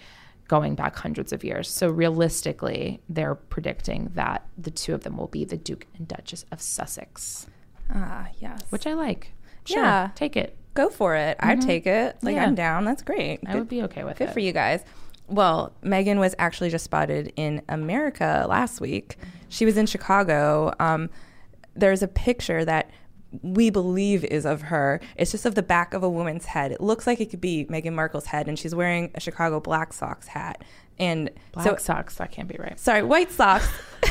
going 0.48 0.74
back 0.74 0.96
hundreds 0.96 1.32
of 1.32 1.44
years. 1.44 1.68
So 1.70 1.88
realistically, 1.88 3.00
they're 3.08 3.36
predicting 3.36 4.10
that 4.14 4.44
the 4.58 4.70
two 4.72 4.94
of 4.94 5.04
them 5.04 5.16
will 5.16 5.28
be 5.28 5.44
the 5.44 5.56
Duke 5.56 5.86
and 5.96 6.08
Duchess 6.08 6.44
of 6.50 6.60
Sussex, 6.60 7.46
ah, 7.94 8.26
yes. 8.40 8.60
which 8.70 8.84
I 8.86 8.94
like. 8.94 9.32
Sure, 9.64 9.80
Yeah. 9.82 10.10
take 10.16 10.36
it. 10.36 10.56
Go 10.74 10.88
for 10.88 11.16
it. 11.16 11.36
I'd 11.40 11.60
take 11.60 11.86
it. 11.86 12.16
Like 12.22 12.36
Yeah. 12.36 12.44
I'm 12.44 12.54
down. 12.54 12.84
That's 12.84 13.02
great. 13.02 13.40
I 13.46 13.56
would 13.56 13.68
be 13.68 13.82
okay 13.82 14.04
with 14.04 14.18
Good 14.18 14.24
it. 14.24 14.26
Good 14.28 14.34
for 14.34 14.40
you 14.40 14.52
guys. 14.52 14.84
Well, 15.26 15.72
Meghan 15.84 16.18
was 16.18 16.34
actually 16.38 16.70
just 16.70 16.84
spotted 16.84 17.32
in 17.36 17.62
America 17.68 18.46
last 18.48 18.80
week. 18.80 19.16
She 19.48 19.64
was 19.64 19.76
in 19.76 19.86
Chicago. 19.86 20.72
Um, 20.80 21.10
there's 21.74 22.02
a 22.02 22.08
picture 22.08 22.64
that 22.64 22.90
we 23.42 23.70
believe 23.70 24.24
is 24.24 24.44
of 24.44 24.62
her. 24.62 25.00
It's 25.16 25.30
just 25.30 25.46
of 25.46 25.54
the 25.54 25.62
back 25.62 25.94
of 25.94 26.02
a 26.02 26.08
woman's 26.08 26.46
head. 26.46 26.72
It 26.72 26.80
looks 26.80 27.06
like 27.06 27.20
it 27.20 27.30
could 27.30 27.40
be 27.40 27.64
Meghan 27.66 27.92
Markle's 27.92 28.26
head, 28.26 28.48
and 28.48 28.58
she's 28.58 28.74
wearing 28.74 29.10
a 29.14 29.20
Chicago 29.20 29.60
Black 29.60 29.92
Sox 29.92 30.26
hat. 30.26 30.64
And 30.98 31.30
Black 31.52 31.66
so, 31.66 31.76
socks, 31.76 32.16
that 32.16 32.30
can't 32.30 32.48
be 32.48 32.56
right. 32.58 32.78
sorry, 32.78 33.02
White 33.02 33.30
Sox. 33.32 33.66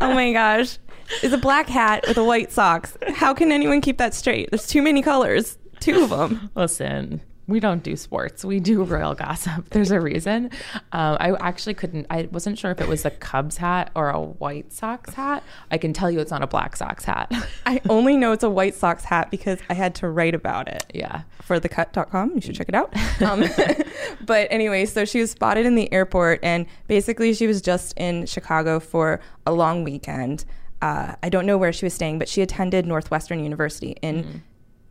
oh 0.00 0.12
my 0.14 0.32
gosh. 0.32 0.78
It's 1.22 1.32
a 1.32 1.38
black 1.38 1.68
hat 1.68 2.04
with 2.08 2.16
a 2.16 2.24
White 2.24 2.50
Sox. 2.50 2.96
How 3.14 3.32
can 3.32 3.52
anyone 3.52 3.80
keep 3.80 3.98
that 3.98 4.12
straight? 4.12 4.50
There's 4.50 4.66
too 4.66 4.82
many 4.82 5.02
colors. 5.02 5.56
Two 5.80 6.02
of 6.02 6.10
them. 6.10 6.50
Listen, 6.54 7.20
we 7.48 7.60
don't 7.60 7.82
do 7.82 7.94
sports. 7.96 8.44
We 8.44 8.58
do 8.58 8.82
royal 8.82 9.14
gossip. 9.14 9.68
There's 9.70 9.90
a 9.90 10.00
reason. 10.00 10.50
Um, 10.92 11.16
I 11.20 11.36
actually 11.40 11.74
couldn't. 11.74 12.06
I 12.10 12.28
wasn't 12.32 12.58
sure 12.58 12.70
if 12.72 12.80
it 12.80 12.88
was 12.88 13.04
a 13.04 13.10
Cubs 13.10 13.56
hat 13.56 13.90
or 13.94 14.10
a 14.10 14.20
White 14.20 14.72
Sox 14.72 15.14
hat. 15.14 15.44
I 15.70 15.78
can 15.78 15.92
tell 15.92 16.10
you 16.10 16.18
it's 16.18 16.30
not 16.30 16.42
a 16.42 16.46
Black 16.46 16.76
Sox 16.76 17.04
hat. 17.04 17.32
I 17.66 17.80
only 17.88 18.16
know 18.16 18.32
it's 18.32 18.42
a 18.42 18.50
White 18.50 18.74
Sox 18.74 19.04
hat 19.04 19.30
because 19.30 19.60
I 19.70 19.74
had 19.74 19.94
to 19.96 20.08
write 20.08 20.34
about 20.34 20.68
it 20.68 20.90
yeah. 20.92 21.22
for 21.42 21.60
thecut.com. 21.60 22.32
You 22.34 22.40
should 22.40 22.56
check 22.56 22.68
it 22.68 22.74
out. 22.74 22.92
Um, 23.22 23.44
but 24.26 24.48
anyway, 24.50 24.84
so 24.86 25.04
she 25.04 25.20
was 25.20 25.30
spotted 25.30 25.66
in 25.66 25.76
the 25.76 25.92
airport, 25.92 26.40
and 26.42 26.66
basically 26.88 27.32
she 27.32 27.46
was 27.46 27.62
just 27.62 27.96
in 27.96 28.26
Chicago 28.26 28.80
for 28.80 29.20
a 29.46 29.52
long 29.52 29.84
weekend. 29.84 30.44
Uh, 30.82 31.14
I 31.22 31.28
don't 31.28 31.46
know 31.46 31.56
where 31.56 31.72
she 31.72 31.86
was 31.86 31.94
staying, 31.94 32.18
but 32.18 32.28
she 32.28 32.42
attended 32.42 32.86
Northwestern 32.86 33.42
University 33.42 33.96
in 34.02 34.42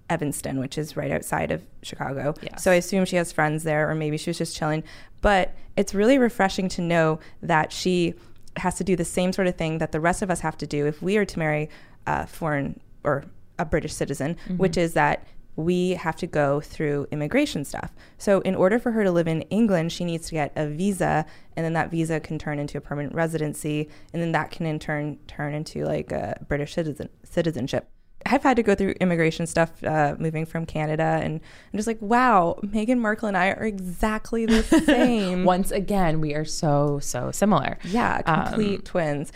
Evanston, 0.09 0.59
which 0.59 0.77
is 0.77 0.95
right 0.95 1.11
outside 1.11 1.51
of 1.51 1.65
Chicago. 1.81 2.33
Yes. 2.41 2.63
So 2.63 2.71
I 2.71 2.75
assume 2.75 3.05
she 3.05 3.15
has 3.15 3.31
friends 3.31 3.63
there, 3.63 3.89
or 3.89 3.95
maybe 3.95 4.17
she 4.17 4.29
was 4.29 4.37
just 4.37 4.55
chilling. 4.55 4.83
But 5.21 5.55
it's 5.75 5.93
really 5.93 6.17
refreshing 6.17 6.69
to 6.69 6.81
know 6.81 7.19
that 7.41 7.71
she 7.71 8.13
has 8.57 8.75
to 8.75 8.83
do 8.83 8.95
the 8.95 9.05
same 9.05 9.33
sort 9.33 9.47
of 9.47 9.55
thing 9.55 9.79
that 9.79 9.91
the 9.91 9.99
rest 9.99 10.21
of 10.21 10.29
us 10.29 10.39
have 10.41 10.57
to 10.57 10.67
do 10.67 10.85
if 10.85 11.01
we 11.01 11.17
are 11.17 11.25
to 11.25 11.39
marry 11.39 11.69
a 12.05 12.27
foreign 12.27 12.79
or 13.03 13.25
a 13.57 13.65
British 13.65 13.93
citizen, 13.93 14.35
mm-hmm. 14.35 14.57
which 14.57 14.77
is 14.77 14.93
that 14.93 15.25
we 15.55 15.91
have 15.91 16.15
to 16.17 16.27
go 16.27 16.59
through 16.59 17.07
immigration 17.11 17.63
stuff. 17.63 17.93
So, 18.17 18.41
in 18.41 18.55
order 18.55 18.77
for 18.77 18.91
her 18.91 19.03
to 19.03 19.11
live 19.11 19.27
in 19.27 19.41
England, 19.43 19.91
she 19.91 20.03
needs 20.03 20.27
to 20.27 20.33
get 20.33 20.51
a 20.55 20.67
visa, 20.67 21.25
and 21.55 21.65
then 21.65 21.73
that 21.73 21.91
visa 21.91 22.19
can 22.19 22.37
turn 22.37 22.59
into 22.59 22.77
a 22.77 22.81
permanent 22.81 23.15
residency, 23.15 23.89
and 24.13 24.21
then 24.21 24.33
that 24.33 24.51
can 24.51 24.65
in 24.65 24.79
turn 24.79 25.17
turn 25.27 25.53
into 25.53 25.85
like 25.85 26.11
a 26.11 26.43
British 26.47 26.73
citizen 26.73 27.09
citizenship. 27.23 27.89
I've 28.25 28.43
had 28.43 28.55
to 28.57 28.63
go 28.63 28.73
through 28.75 28.91
immigration 28.99 29.45
stuff 29.45 29.83
uh, 29.83 30.15
moving 30.17 30.45
from 30.45 30.65
Canada, 30.65 31.19
and 31.21 31.39
I'm 31.73 31.77
just 31.77 31.85
like, 31.87 32.01
wow, 32.01 32.57
Meghan 32.63 32.97
Markle 32.97 33.27
and 33.27 33.37
I 33.37 33.49
are 33.49 33.63
exactly 33.65 34.45
the 34.47 34.63
same. 34.85 35.43
Once 35.43 35.69
again, 35.71 36.21
we 36.21 36.33
are 36.33 36.45
so 36.45 36.99
so 36.99 37.31
similar. 37.31 37.77
yeah, 37.83 38.21
Um, 38.25 38.45
complete 38.47 38.85
twins. 38.85 39.31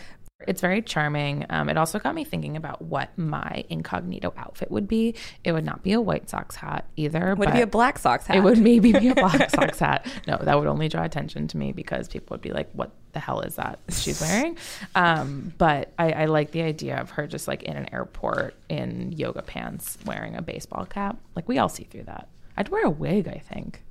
It's 0.46 0.60
very 0.60 0.82
charming. 0.82 1.44
Um, 1.50 1.68
it 1.68 1.76
also 1.76 1.98
got 1.98 2.14
me 2.14 2.24
thinking 2.24 2.56
about 2.56 2.80
what 2.82 3.16
my 3.18 3.64
incognito 3.68 4.32
outfit 4.36 4.70
would 4.70 4.88
be. 4.88 5.14
It 5.44 5.52
would 5.52 5.64
not 5.64 5.82
be 5.82 5.92
a 5.92 6.00
White 6.00 6.30
Sox 6.30 6.56
hat 6.56 6.86
either. 6.96 7.34
Would 7.34 7.50
it 7.50 7.54
be 7.54 7.60
a 7.60 7.66
Black 7.66 7.98
Sox 7.98 8.26
hat? 8.26 8.36
It 8.36 8.40
would 8.40 8.58
maybe 8.58 8.92
be 8.92 9.08
a 9.08 9.14
Black 9.14 9.50
socks 9.54 9.78
hat. 9.78 10.06
No, 10.26 10.38
that 10.38 10.58
would 10.58 10.66
only 10.68 10.88
draw 10.88 11.04
attention 11.04 11.46
to 11.48 11.56
me 11.56 11.72
because 11.72 12.08
people 12.08 12.34
would 12.34 12.40
be 12.40 12.52
like, 12.52 12.70
"What 12.72 12.90
the 13.12 13.18
hell 13.20 13.40
is 13.40 13.56
that 13.56 13.78
she's 13.90 14.20
wearing?" 14.20 14.56
Um, 14.94 15.52
but 15.58 15.92
I, 15.98 16.12
I 16.12 16.24
like 16.26 16.52
the 16.52 16.62
idea 16.62 16.96
of 16.98 17.10
her 17.10 17.26
just 17.26 17.46
like 17.46 17.62
in 17.64 17.76
an 17.76 17.92
airport 17.92 18.54
in 18.68 19.12
yoga 19.12 19.42
pants, 19.42 19.98
wearing 20.06 20.36
a 20.36 20.42
baseball 20.42 20.86
cap. 20.86 21.18
Like 21.36 21.48
we 21.48 21.58
all 21.58 21.68
see 21.68 21.84
through 21.84 22.04
that. 22.04 22.28
I'd 22.56 22.68
wear 22.68 22.84
a 22.86 22.90
wig. 22.90 23.28
I 23.28 23.38
think. 23.38 23.82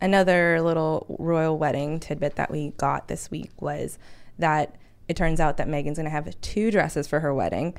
Another 0.00 0.60
little 0.60 1.16
royal 1.18 1.56
wedding 1.56 2.00
tidbit 2.00 2.36
that 2.36 2.50
we 2.50 2.70
got 2.76 3.08
this 3.08 3.30
week 3.30 3.50
was 3.60 3.98
that 4.38 4.76
it 5.08 5.16
turns 5.16 5.40
out 5.40 5.56
that 5.56 5.68
Meghan's 5.68 5.96
going 5.96 6.04
to 6.04 6.10
have 6.10 6.40
two 6.40 6.70
dresses 6.70 7.06
for 7.06 7.20
her 7.20 7.32
wedding. 7.32 7.74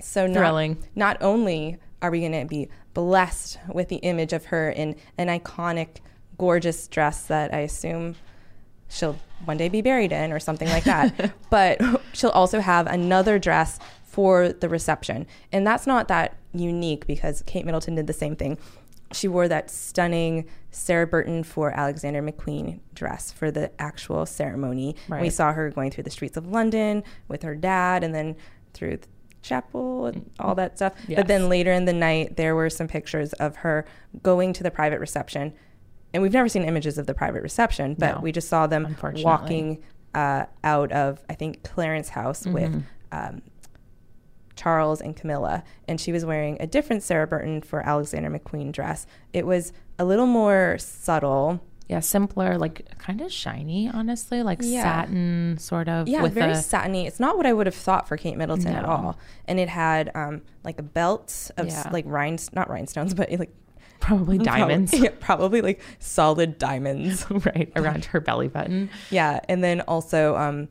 So 0.00 0.26
not, 0.26 0.38
Thrilling. 0.38 0.84
not 0.94 1.16
only 1.20 1.78
are 2.02 2.10
we 2.10 2.20
going 2.20 2.32
to 2.32 2.44
be 2.44 2.68
blessed 2.92 3.58
with 3.72 3.88
the 3.88 3.96
image 3.96 4.32
of 4.32 4.46
her 4.46 4.70
in 4.70 4.96
an 5.16 5.28
iconic, 5.28 5.98
gorgeous 6.38 6.86
dress 6.88 7.26
that 7.26 7.54
I 7.54 7.60
assume 7.60 8.16
she'll 8.88 9.18
one 9.44 9.56
day 9.56 9.68
be 9.68 9.82
buried 9.82 10.12
in 10.12 10.32
or 10.32 10.40
something 10.40 10.68
like 10.68 10.84
that, 10.84 11.32
but 11.50 11.80
she'll 12.12 12.30
also 12.30 12.60
have 12.60 12.86
another 12.86 13.38
dress 13.38 13.78
for 14.04 14.52
the 14.52 14.68
reception. 14.68 15.26
And 15.52 15.66
that's 15.66 15.86
not 15.86 16.08
that 16.08 16.36
unique 16.52 17.06
because 17.06 17.42
Kate 17.46 17.64
Middleton 17.64 17.94
did 17.94 18.06
the 18.06 18.12
same 18.12 18.36
thing. 18.36 18.58
She 19.14 19.28
wore 19.28 19.48
that 19.48 19.70
stunning 19.70 20.46
Sarah 20.70 21.06
Burton 21.06 21.44
for 21.44 21.70
Alexander 21.70 22.20
McQueen 22.22 22.80
dress 22.94 23.30
for 23.32 23.50
the 23.50 23.70
actual 23.80 24.26
ceremony. 24.26 24.96
Right. 25.08 25.22
We 25.22 25.30
saw 25.30 25.52
her 25.52 25.70
going 25.70 25.90
through 25.90 26.04
the 26.04 26.10
streets 26.10 26.36
of 26.36 26.46
London 26.46 27.02
with 27.28 27.42
her 27.42 27.54
dad 27.54 28.02
and 28.04 28.14
then 28.14 28.36
through 28.72 28.96
the 28.98 29.06
chapel 29.42 30.06
and 30.06 30.30
all 30.40 30.54
that 30.56 30.76
stuff. 30.76 30.94
Yes. 31.06 31.18
But 31.18 31.28
then 31.28 31.48
later 31.48 31.70
in 31.72 31.84
the 31.84 31.92
night, 31.92 32.36
there 32.36 32.54
were 32.56 32.70
some 32.70 32.88
pictures 32.88 33.32
of 33.34 33.56
her 33.56 33.84
going 34.22 34.52
to 34.54 34.62
the 34.62 34.70
private 34.70 34.98
reception. 35.00 35.52
And 36.12 36.22
we've 36.22 36.32
never 36.32 36.48
seen 36.48 36.62
images 36.64 36.96
of 36.98 37.06
the 37.06 37.14
private 37.14 37.42
reception, 37.42 37.94
but 37.98 38.16
No, 38.16 38.20
we 38.20 38.32
just 38.32 38.48
saw 38.48 38.66
them 38.66 38.96
walking 39.02 39.82
uh, 40.14 40.46
out 40.62 40.92
of, 40.92 41.24
I 41.28 41.34
think, 41.34 41.62
Clarence 41.64 42.08
House 42.08 42.46
with 42.46 42.70
Mm-hmm. 42.72 42.80
um, 43.36 43.42
Charles 44.56 45.00
and 45.00 45.16
Camilla. 45.16 45.64
And 45.88 46.00
she 46.00 46.12
was 46.12 46.24
wearing 46.24 46.56
a 46.60 46.66
different 46.66 47.02
Sarah 47.02 47.26
Burton 47.26 47.60
for 47.62 47.80
Alexander 47.86 48.30
McQueen 48.30 48.72
dress. 48.72 49.06
It 49.32 49.46
was 49.46 49.72
a 49.98 50.04
little 50.04 50.26
more 50.26 50.76
subtle. 50.78 51.60
Yeah, 51.86 52.00
simpler, 52.00 52.56
like 52.56 52.88
kind 52.98 53.20
of 53.20 53.30
shiny, 53.30 53.90
honestly, 53.92 54.42
like 54.42 54.60
Yeah. 54.62 54.82
satin 54.82 55.58
sort 55.58 55.86
of. 55.86 56.08
Yeah, 56.08 56.22
with 56.22 56.32
very 56.32 56.52
a, 56.52 56.56
satiny. 56.56 57.06
It's 57.06 57.20
not 57.20 57.36
what 57.36 57.44
I 57.44 57.52
would 57.52 57.66
have 57.66 57.74
thought 57.74 58.08
for 58.08 58.16
Kate 58.16 58.38
Middleton 58.38 58.72
at 58.74 58.86
all. 58.86 59.18
And 59.46 59.60
it 59.60 59.68
had 59.68 60.10
um, 60.14 60.40
like 60.64 60.78
a 60.78 60.82
belt 60.82 61.50
of 61.58 61.66
Yeah. 61.66 61.88
like 61.92 62.06
rhinestones, 62.08 62.54
not 62.56 62.70
rhinestones, 62.70 63.12
but 63.12 63.30
like 63.32 63.52
probably 64.00 64.38
diamonds, 64.52 64.92
Probably, 64.92 65.08
yeah, 65.08 65.14
probably 65.20 65.60
like 65.60 65.82
solid 65.98 66.56
diamonds. 66.58 67.26
right 67.30 67.70
around 67.76 68.06
her 68.06 68.20
belly 68.20 68.48
button. 68.48 68.88
yeah, 69.10 69.40
and 69.50 69.62
then 69.62 69.82
also 69.82 70.36
um, 70.36 70.68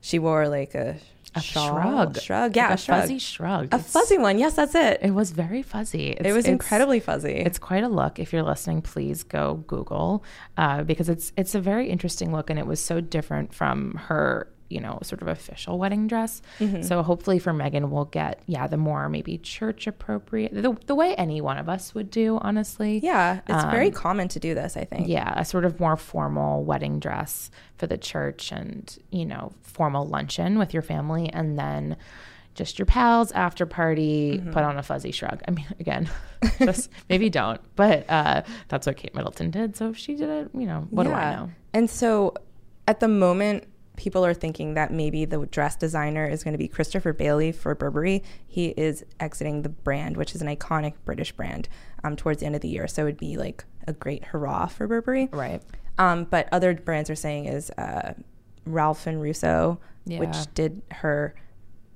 she 0.00 0.18
wore 0.18 0.48
like 0.48 0.74
a, 0.74 0.96
A 1.36 1.40
shrug, 1.40 2.18
shrug, 2.20 2.50
Like 2.50 2.56
yeah, 2.56 2.70
a 2.70 2.74
a 2.74 2.76
shrug. 2.76 3.00
fuzzy 3.02 3.18
shrug, 3.18 3.64
a 3.64 3.76
It's- 3.76 3.92
fuzzy 3.92 4.18
one. 4.18 4.38
Yes, 4.38 4.54
that's 4.54 4.74
it. 4.74 5.00
It 5.02 5.12
was 5.12 5.30
very 5.32 5.62
fuzzy. 5.62 6.10
It's, 6.10 6.28
it 6.28 6.32
was 6.32 6.46
incredibly 6.46 7.00
fuzzy. 7.00 7.32
It's 7.34 7.58
quite 7.58 7.84
a 7.84 7.88
look. 7.88 8.18
If 8.18 8.32
you're 8.32 8.42
listening, 8.42 8.82
please 8.82 9.22
go 9.22 9.62
Google 9.66 10.24
uh, 10.56 10.82
because 10.82 11.08
it's 11.08 11.32
it's 11.36 11.54
a 11.54 11.60
very 11.60 11.88
interesting 11.90 12.32
look, 12.32 12.50
and 12.50 12.58
it 12.58 12.66
was 12.66 12.80
so 12.80 13.00
different 13.00 13.52
from 13.54 13.94
her, 14.08 14.48
you 14.68 14.80
know, 14.80 14.98
sort 15.02 15.22
of 15.22 15.28
official 15.28 15.78
wedding 15.78 16.06
dress. 16.06 16.42
Mm-hmm. 16.58 16.82
So 16.82 17.02
hopefully 17.02 17.38
for 17.38 17.52
Meghan, 17.52 17.88
we'll 17.90 18.06
get 18.06 18.40
yeah 18.46 18.66
the 18.66 18.76
more 18.76 19.08
maybe 19.08 19.38
church 19.38 19.86
appropriate, 19.86 20.52
the 20.54 20.76
the 20.86 20.94
way 20.94 21.14
any 21.14 21.40
one 21.40 21.58
of 21.58 21.68
us 21.68 21.94
would 21.94 22.10
do, 22.10 22.38
honestly. 22.42 23.00
yeah, 23.02 23.40
it's 23.48 23.64
very 23.66 23.88
Um, 23.88 23.92
common 23.92 24.28
to 24.28 24.38
do 24.40 24.54
this. 24.54 24.76
I 24.76 24.84
think. 24.84 25.08
Yeah, 25.08 25.32
a 25.38 25.44
sort 25.44 25.64
of 25.64 25.78
more 25.80 25.96
formal 25.96 26.64
wedding 26.64 26.98
dress 27.00 27.50
for 27.78 27.86
the 27.86 27.98
church 27.98 28.52
and, 28.52 28.96
you 29.10 29.26
know, 29.26 29.52
formal 29.62 30.06
luncheon 30.06 30.58
with 30.58 30.72
your 30.72 30.82
family 30.82 31.28
and 31.32 31.58
then 31.58 31.96
just 32.54 32.78
your 32.78 32.86
pals 32.86 33.32
after 33.32 33.66
party, 33.66 34.38
Mm-hmm. 34.38 34.52
put 34.52 34.62
on 34.64 34.78
a 34.78 34.82
fuzzy 34.82 35.12
shrug. 35.12 35.42
I 35.46 35.50
mean, 35.50 35.66
again, 35.78 36.08
just 36.58 36.90
maybe 37.10 37.28
don't, 37.28 37.60
but 37.76 38.06
uh, 38.08 38.42
that's 38.68 38.86
what 38.86 38.96
Kate 38.96 39.14
Middleton 39.14 39.50
did. 39.50 39.76
So 39.76 39.90
if 39.90 39.98
she 39.98 40.14
did 40.16 40.30
it, 40.30 40.50
you 40.54 40.64
know, 40.66 40.86
what 40.90 41.04
do 41.04 41.12
I 41.12 41.34
know? 41.36 41.50
And 41.74 41.90
so 41.90 42.32
at 42.88 43.00
the 43.00 43.08
moment, 43.08 43.64
people 43.96 44.24
are 44.24 44.34
thinking 44.34 44.74
that 44.74 44.92
maybe 44.92 45.24
the 45.24 45.46
dress 45.46 45.76
designer 45.76 46.26
is 46.26 46.44
going 46.44 46.52
to 46.52 46.58
be 46.58 46.68
Christopher 46.68 47.12
Bailey 47.12 47.52
for 47.52 47.74
Burberry. 47.74 48.22
He 48.46 48.66
is 48.68 49.04
exiting 49.20 49.62
the 49.62 49.68
brand, 49.68 50.16
which 50.16 50.34
is 50.34 50.42
an 50.42 50.48
iconic 50.48 50.94
British 51.04 51.32
brand, 51.32 51.68
um, 52.04 52.16
towards 52.16 52.40
the 52.40 52.46
end 52.46 52.54
of 52.54 52.60
the 52.60 52.68
year. 52.68 52.86
So 52.88 53.02
it 53.02 53.06
would 53.06 53.16
be 53.18 53.36
like 53.36 53.64
a 53.86 53.92
great 53.92 54.24
hurrah 54.26 54.66
for 54.66 54.86
Burberry. 54.86 55.28
Right. 55.32 55.62
Um, 55.98 56.24
but 56.24 56.48
other 56.52 56.74
brands 56.74 57.08
are 57.10 57.14
saying 57.14 57.46
is 57.46 57.70
uh, 57.72 58.14
Ralph 58.66 59.06
and 59.06 59.20
Russo 59.20 59.80
Yeah. 60.04 60.20
which 60.20 60.36
did 60.54 60.82
her 60.90 61.34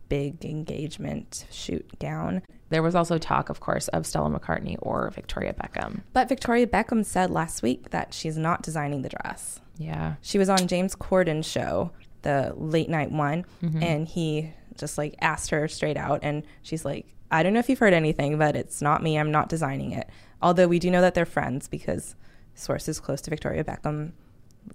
big 0.09 0.45
engagement 0.45 1.47
shoot 1.51 1.87
gown. 2.01 2.43
There 2.71 2.83
was 2.83 2.95
also 2.95 3.19
talk, 3.19 3.49
of 3.51 3.61
course, 3.61 3.89
of 3.89 4.07
Stella 4.07 4.31
McCartney 4.31 4.77
or 4.81 5.11
Victoria 5.11 5.53
Beckham. 5.53 6.01
But 6.13 6.29
Victoria 6.29 6.67
Beckham 6.67 7.05
said 7.05 7.31
last 7.31 7.63
week 7.63 7.91
that 7.91 8.15
she's 8.15 8.37
not 8.37 8.63
designing 8.63 9.03
the 9.03 9.09
dress. 9.09 9.61
Yeah. 9.81 10.17
She 10.21 10.39
was 10.39 10.51
on 10.51 10.69
James 10.69 10.95
Corden's 10.95 11.47
show, 11.47 11.91
the 12.21 12.53
late 12.55 12.91
night 12.91 13.11
one, 13.11 13.47
mm-hmm. 13.63 13.83
and 13.83 14.07
he 14.07 14.53
just 14.77 14.99
like 14.99 15.15
asked 15.23 15.51
her 15.51 15.67
straight 15.69 15.97
out, 15.97 16.21
and 16.23 16.45
she's 16.63 16.85
like, 16.85 17.07
"I 17.31 17.43
don't 17.43 17.55
know 17.55 17.61
if 17.61 17.69
you've 17.71 17.79
heard 17.79 17.95
anything, 17.95 18.37
but 18.39 18.57
it's 18.57 18.83
not 18.83 19.03
me. 19.03 19.19
I'm 19.19 19.33
not 19.33 19.49
designing 19.49 19.93
it." 19.93 20.09
Although 20.43 20.69
we 20.69 20.79
do 20.79 20.91
know 20.91 21.01
that 21.01 21.15
they're 21.15 21.25
friends 21.25 21.67
because 21.67 22.15
sources 22.55 23.01
close 23.01 23.23
to 23.23 23.31
Victoria 23.31 23.65
Beckham 23.65 24.13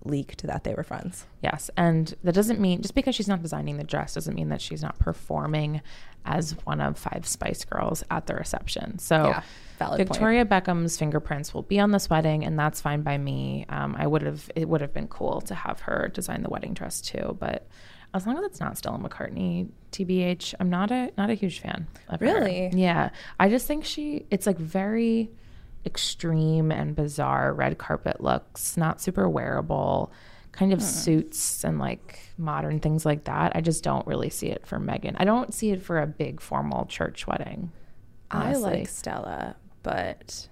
leaked 0.04 0.44
that 0.44 0.64
they 0.64 0.74
were 0.74 0.84
friends. 0.84 1.26
Yes. 1.42 1.70
And 1.78 2.14
that 2.24 2.34
doesn't 2.34 2.60
mean, 2.60 2.82
just 2.82 2.96
because 2.96 3.16
she's 3.16 3.28
not 3.28 3.42
designing 3.42 3.78
the 3.78 3.84
dress, 3.84 4.14
doesn't 4.14 4.36
mean 4.36 4.50
that 4.50 4.62
she's 4.62 4.82
not 4.82 4.98
performing 5.00 5.82
as 6.26 6.52
one 6.66 6.82
of 6.82 6.98
five 6.98 7.28
Spice 7.28 7.64
Girls 7.66 8.04
at 8.10 8.28
the 8.28 8.36
reception. 8.36 8.98
So, 9.00 9.28
Yeah, 9.28 9.44
valid 9.80 9.98
point. 10.00 10.10
Victoria 10.10 10.46
Beckham's 10.46 10.98
fingerprints 10.98 11.54
will 11.54 11.62
be 11.62 11.80
on 11.80 11.92
this 11.92 12.10
wedding, 12.10 12.44
and 12.44 12.58
that's 12.58 12.82
fine 12.82 13.02
by 13.02 13.18
me. 13.18 13.66
Um, 13.70 13.96
I 13.98 14.08
would 14.08 14.24
have, 14.24 14.50
it 14.56 14.68
would 14.68 14.82
have 14.82 14.94
been 14.94 15.08
cool 15.08 15.42
to 15.42 15.56
have 15.56 15.82
her 15.82 16.10
design 16.14 16.42
the 16.44 16.50
wedding 16.50 16.74
dress 16.74 17.00
too, 17.02 17.38
but 17.40 17.68
as 18.14 18.26
long 18.26 18.38
as 18.38 18.46
it's 18.46 18.60
not 18.60 18.78
Stella 18.78 18.98
McCartney, 18.98 19.68
TBH, 19.92 20.56
I'm 20.60 20.70
not 20.70 20.90
a 20.90 21.12
not 21.18 21.30
a 21.30 21.34
huge 21.34 21.60
fan. 21.60 21.86
Of 22.08 22.22
her. 22.22 22.26
Really? 22.26 22.70
Yeah. 22.74 23.10
I 23.40 23.50
just 23.50 23.68
think 23.68 23.84
she, 23.84 24.26
it's 24.32 24.48
like 24.48 24.58
very 24.58 25.30
extreme 25.86 26.72
and 26.72 26.96
bizarre 26.96 27.54
red 27.54 27.78
carpet 27.78 28.22
looks, 28.22 28.78
not 28.78 29.02
super 29.02 29.30
wearable, 29.30 30.12
kind 30.52 30.74
of 30.74 30.80
hmm. 30.80 30.86
suits 30.86 31.64
and 31.64 31.80
like 31.80 32.20
modern 32.38 32.80
things 32.80 33.06
like 33.06 33.26
that. 33.26 33.52
I 33.56 33.62
just 33.62 33.84
don't 33.84 34.06
really 34.08 34.30
see 34.30 34.48
it 34.48 34.66
for 34.66 34.80
Meghan. 34.80 35.16
I 35.18 35.26
don't 35.26 35.54
see 35.54 35.72
it 35.72 35.82
for 35.82 36.02
a 36.02 36.08
big 36.08 36.42
formal 36.42 36.86
church 36.86 37.28
wedding. 37.28 37.72
I 38.32 38.56
like 38.56 38.88
Stella, 38.88 39.56
but 39.84 40.50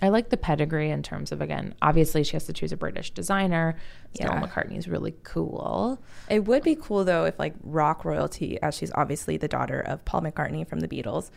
I 0.00 0.10
like 0.10 0.28
the 0.28 0.36
pedigree 0.36 0.90
in 0.90 1.02
terms 1.02 1.32
of 1.32 1.40
again, 1.40 1.74
obviously 1.80 2.22
she 2.22 2.32
has 2.34 2.44
to 2.44 2.52
choose 2.52 2.72
a 2.72 2.76
British 2.76 3.10
designer. 3.10 3.76
Stella 4.14 4.46
McCartney 4.46 4.76
is 4.76 4.88
really 4.88 5.14
cool. 5.22 5.98
it 6.28 6.44
would 6.44 6.62
be 6.62 6.76
cool 6.76 7.04
though 7.04 7.24
if 7.24 7.38
like 7.38 7.54
rock 7.62 8.04
royalty, 8.04 8.60
as 8.62 8.76
she's 8.76 8.92
obviously 8.94 9.36
the 9.36 9.48
daughter 9.48 9.80
of 9.80 10.04
Paul 10.04 10.22
McCartney 10.22 10.68
from 10.68 10.80
the 10.80 10.88
Beatles, 10.88 11.30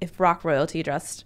if 0.00 0.20
rock 0.20 0.44
royalty 0.44 0.82
dressed 0.82 1.24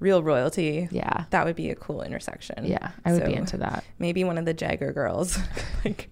real 0.00 0.22
royalty, 0.22 0.88
Yeah. 0.90 1.24
that 1.30 1.44
would 1.46 1.56
be 1.56 1.70
a 1.70 1.74
cool 1.76 2.02
intersection. 2.02 2.64
Yeah, 2.66 2.90
I 3.04 3.12
would 3.12 3.24
be 3.24 3.34
into 3.34 3.56
that. 3.58 3.84
Maybe 3.98 4.24
one 4.24 4.38
of 4.38 4.44
the 4.46 4.54
Jagger 4.54 4.92
girls 4.92 5.38
like 5.84 6.08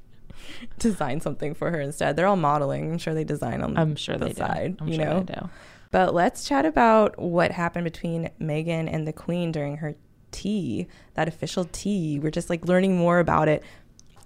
design 0.79 1.21
something 1.21 1.55
for 1.55 1.71
her 1.71 1.81
instead. 1.81 2.17
They're 2.17 2.27
all 2.27 2.37
modeling. 2.37 2.93
I'm 2.93 2.99
sure 2.99 3.15
they 3.15 3.25
design 3.25 3.63
on 3.63 3.77
I'm 3.77 3.97
sure 3.97 4.17
the 4.17 4.27
they 4.27 4.35
side. 4.35 4.77
do. 4.79 4.85
I'm 4.85 4.89
you 4.89 4.95
sure 4.95 5.05
know. 5.05 5.21
they 5.23 5.35
do. 5.35 5.51
But 5.91 6.15
let's 6.15 6.47
chat 6.47 6.67
about 6.67 7.19
what 7.19 7.51
happened 7.51 7.85
between 7.85 8.31
Meghan 8.41 8.93
and 8.93 9.07
the 9.07 9.13
Queen 9.13 9.51
during 9.53 9.79
her 9.79 9.95
tea, 10.31 10.87
that 11.15 11.27
official 11.29 11.65
tea. 11.73 12.19
We're 12.19 12.31
just 12.31 12.51
like 12.51 12.67
learning 12.67 12.99
more 12.99 13.19
about 13.19 13.49
it. 13.49 13.63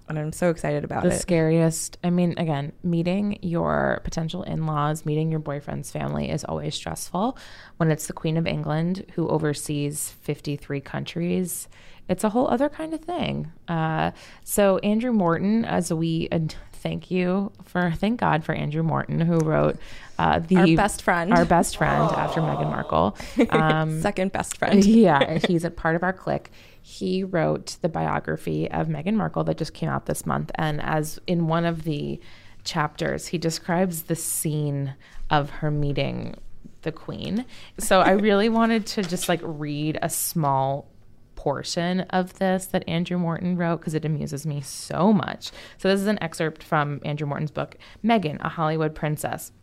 And 0.09 0.19
I'm 0.19 0.31
so 0.33 0.49
excited 0.49 0.83
about 0.83 1.03
the 1.03 1.09
it. 1.13 1.19
scariest 1.19 1.97
i 2.03 2.09
mean 2.09 2.35
again 2.37 2.71
meeting 2.83 3.39
your 3.41 4.01
potential 4.03 4.43
in-laws 4.43 5.05
meeting 5.05 5.31
your 5.31 5.39
boyfriend's 5.39 5.89
family 5.91 6.29
is 6.29 6.43
always 6.43 6.75
stressful 6.75 7.37
when 7.77 7.89
it's 7.89 8.07
the 8.07 8.13
queen 8.13 8.37
of 8.37 8.45
england 8.45 9.05
who 9.15 9.27
oversees 9.29 10.11
53 10.21 10.81
countries 10.81 11.67
it's 12.09 12.23
a 12.23 12.29
whole 12.29 12.47
other 12.49 12.69
kind 12.69 12.93
of 12.93 13.01
thing 13.01 13.51
uh, 13.67 14.11
so 14.43 14.77
andrew 14.79 15.11
morton 15.13 15.63
as 15.65 15.91
we 15.91 16.27
thank 16.73 17.09
you 17.09 17.51
for 17.63 17.91
thank 17.95 18.19
god 18.19 18.43
for 18.43 18.53
andrew 18.53 18.83
morton 18.83 19.19
who 19.21 19.37
wrote 19.39 19.77
uh, 20.19 20.37
the 20.39 20.57
Our 20.57 20.75
best 20.75 21.01
friend. 21.01 21.33
our 21.33 21.45
best 21.45 21.77
friend 21.77 22.03
after 22.11 22.39
meghan 22.41 22.69
markle 22.69 23.17
um, 23.49 23.99
Second 24.09 24.31
best 24.31 24.57
friend. 24.57 24.83
yeah, 24.85 25.39
he's 25.47 25.63
a 25.63 25.71
part 25.71 25.95
of 25.95 26.03
our 26.03 26.13
clique. 26.13 26.51
He 26.85 27.23
wrote 27.23 27.77
the 27.81 27.87
biography 27.87 28.69
of 28.69 28.87
Meghan 28.87 29.15
Markle 29.15 29.45
that 29.45 29.57
just 29.57 29.73
came 29.73 29.87
out 29.87 30.05
this 30.05 30.25
month. 30.25 30.51
And 30.55 30.81
as 30.81 31.17
in 31.25 31.47
one 31.47 31.63
of 31.63 31.85
the 31.85 32.19
chapters, 32.65 33.27
he 33.27 33.37
describes 33.37 34.03
the 34.03 34.17
scene 34.17 34.93
of 35.29 35.49
her 35.49 35.71
meeting 35.71 36.35
the 36.81 36.91
queen. 36.91 37.45
So 37.79 38.01
I 38.01 38.11
really 38.27 38.49
wanted 38.49 38.85
to 38.87 39.01
just 39.01 39.29
like 39.29 39.39
read 39.43 39.97
a 40.01 40.09
small 40.09 40.89
portion 41.35 42.01
of 42.09 42.33
this 42.39 42.65
that 42.67 42.83
Andrew 42.85 43.17
Morton 43.17 43.55
wrote 43.55 43.77
because 43.77 43.93
it 43.93 44.03
amuses 44.03 44.45
me 44.45 44.59
so 44.59 45.13
much. 45.13 45.51
So 45.77 45.87
this 45.87 46.01
is 46.01 46.07
an 46.07 46.21
excerpt 46.21 46.63
from 46.63 46.99
Andrew 47.05 47.27
Morton's 47.27 47.51
book, 47.51 47.77
Meghan, 48.03 48.37
a 48.41 48.49
Hollywood 48.49 48.93
Princess. 48.93 49.53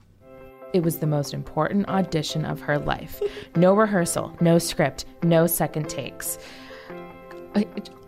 It 0.73 0.83
was 0.83 0.99
the 0.99 1.07
most 1.07 1.35
important 1.35 1.87
audition 1.91 2.47
of 2.47 2.61
her 2.63 2.79
life. 2.79 3.21
No 3.57 3.75
rehearsal, 3.75 4.35
no 4.41 4.59
script, 4.59 5.05
no 5.23 5.47
second 5.47 5.91
takes. 5.91 6.39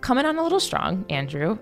Coming 0.01 0.27
on 0.27 0.37
a 0.37 0.43
little 0.43 0.61
strong, 0.61 1.05
Andrew. 1.09 1.59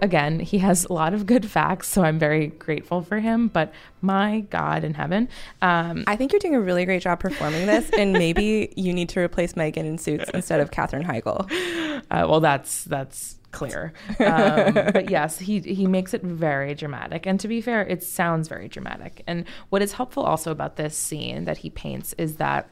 Again, 0.00 0.40
he 0.40 0.58
has 0.58 0.84
a 0.84 0.92
lot 0.92 1.14
of 1.14 1.26
good 1.26 1.48
facts, 1.48 1.86
so 1.86 2.02
I'm 2.02 2.18
very 2.18 2.48
grateful 2.48 3.02
for 3.02 3.20
him. 3.20 3.46
But 3.48 3.72
my 4.00 4.40
God 4.50 4.82
in 4.82 4.94
heaven, 4.94 5.28
um, 5.62 6.02
I 6.08 6.16
think 6.16 6.32
you're 6.32 6.40
doing 6.40 6.56
a 6.56 6.60
really 6.60 6.84
great 6.84 7.02
job 7.02 7.20
performing 7.20 7.66
this, 7.66 7.88
and 7.90 8.12
maybe 8.12 8.72
you 8.76 8.92
need 8.92 9.08
to 9.10 9.20
replace 9.20 9.52
Meghan 9.52 9.84
in 9.84 9.98
suits 9.98 10.28
instead 10.34 10.58
of 10.60 10.70
Katherine 10.70 11.04
Heigl. 11.04 11.50
Uh, 12.10 12.26
well, 12.28 12.40
that's 12.40 12.84
that's 12.84 13.38
clear. 13.52 13.92
Um, 14.18 14.74
but 14.92 15.08
yes, 15.08 15.38
he 15.38 15.60
he 15.60 15.86
makes 15.86 16.12
it 16.12 16.22
very 16.22 16.74
dramatic. 16.74 17.26
And 17.26 17.38
to 17.40 17.48
be 17.48 17.60
fair, 17.60 17.82
it 17.82 18.02
sounds 18.02 18.48
very 18.48 18.68
dramatic. 18.68 19.22
And 19.26 19.44
what 19.68 19.82
is 19.82 19.92
helpful 19.92 20.24
also 20.24 20.50
about 20.50 20.76
this 20.76 20.96
scene 20.96 21.44
that 21.44 21.58
he 21.58 21.70
paints 21.70 22.12
is 22.18 22.36
that 22.36 22.68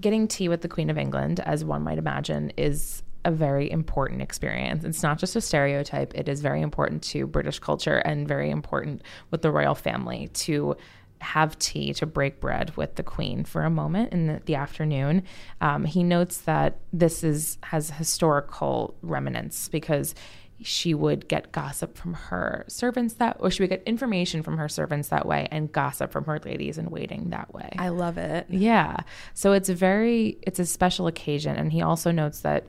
getting 0.00 0.26
tea 0.28 0.48
with 0.48 0.62
the 0.62 0.68
Queen 0.68 0.90
of 0.90 0.98
England, 0.98 1.40
as 1.40 1.64
one 1.64 1.82
might 1.82 1.98
imagine, 1.98 2.52
is 2.56 3.02
a 3.28 3.30
very 3.30 3.70
important 3.70 4.22
experience. 4.22 4.84
It's 4.84 5.02
not 5.02 5.18
just 5.18 5.36
a 5.36 5.40
stereotype, 5.42 6.14
it 6.14 6.28
is 6.30 6.40
very 6.40 6.62
important 6.62 7.02
to 7.04 7.26
British 7.26 7.58
culture 7.58 7.98
and 7.98 8.26
very 8.26 8.50
important 8.50 9.02
with 9.30 9.42
the 9.42 9.50
royal 9.50 9.74
family 9.74 10.28
to 10.46 10.76
have 11.20 11.58
tea 11.58 11.92
to 11.92 12.06
break 12.06 12.40
bread 12.40 12.74
with 12.76 12.94
the 12.94 13.02
queen 13.02 13.44
for 13.44 13.64
a 13.64 13.70
moment 13.70 14.12
in 14.14 14.28
the, 14.28 14.40
the 14.46 14.54
afternoon. 14.54 15.24
Um, 15.60 15.84
he 15.84 16.02
notes 16.02 16.38
that 16.42 16.78
this 16.90 17.22
is 17.22 17.58
has 17.64 17.90
historical 17.90 18.96
remnants 19.02 19.68
because 19.68 20.14
she 20.62 20.94
would 20.94 21.28
get 21.28 21.52
gossip 21.52 21.96
from 21.96 22.14
her 22.14 22.64
servants 22.66 23.14
that, 23.14 23.36
or 23.40 23.50
she 23.50 23.62
would 23.62 23.70
get 23.70 23.82
information 23.84 24.42
from 24.42 24.56
her 24.56 24.68
servants 24.70 25.08
that 25.08 25.26
way, 25.26 25.48
and 25.50 25.70
gossip 25.70 26.10
from 26.10 26.24
her 26.24 26.40
ladies 26.44 26.78
in 26.78 26.90
waiting 26.90 27.30
that 27.30 27.52
way. 27.52 27.70
I 27.78 27.90
love 27.90 28.16
it. 28.16 28.46
Yeah. 28.48 28.96
So 29.34 29.52
it's 29.52 29.68
a 29.68 29.74
very 29.74 30.38
it's 30.42 30.58
a 30.58 30.66
special 30.66 31.06
occasion 31.08 31.56
and 31.56 31.70
he 31.70 31.82
also 31.82 32.10
notes 32.10 32.40
that 32.40 32.64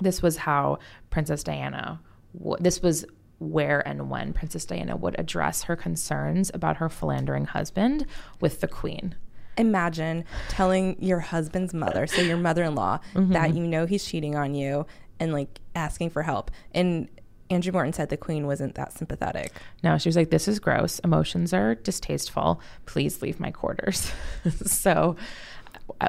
this 0.00 0.22
was 0.22 0.36
how 0.36 0.78
Princess 1.10 1.42
Diana 1.42 2.00
w- 2.36 2.56
this 2.60 2.82
was 2.82 3.04
where 3.38 3.86
and 3.86 4.08
when 4.10 4.32
Princess 4.32 4.64
Diana 4.64 4.96
would 4.96 5.18
address 5.18 5.64
her 5.64 5.76
concerns 5.76 6.50
about 6.54 6.76
her 6.78 6.88
philandering 6.88 7.46
husband 7.46 8.06
with 8.40 8.60
the 8.60 8.68
queen. 8.68 9.14
Imagine 9.56 10.24
telling 10.48 10.96
your 11.00 11.20
husband's 11.20 11.72
mother, 11.72 12.06
so 12.06 12.22
your 12.22 12.36
mother 12.36 12.64
in 12.64 12.74
law, 12.74 12.98
that 13.14 13.50
mm-hmm. 13.50 13.56
you 13.56 13.66
know 13.66 13.86
he's 13.86 14.04
cheating 14.04 14.34
on 14.34 14.54
you 14.54 14.86
and 15.20 15.32
like 15.32 15.60
asking 15.76 16.10
for 16.10 16.22
help. 16.22 16.50
And 16.72 17.08
Andrew 17.50 17.72
Morton 17.72 17.92
said 17.92 18.08
the 18.08 18.16
queen 18.16 18.46
wasn't 18.46 18.74
that 18.74 18.92
sympathetic. 18.92 19.52
No, 19.82 19.96
she 19.98 20.08
was 20.08 20.16
like, 20.16 20.30
This 20.30 20.48
is 20.48 20.58
gross. 20.58 20.98
Emotions 21.00 21.52
are 21.52 21.74
distasteful. 21.76 22.60
Please 22.86 23.22
leave 23.22 23.38
my 23.38 23.50
quarters. 23.50 24.12
so, 24.64 25.16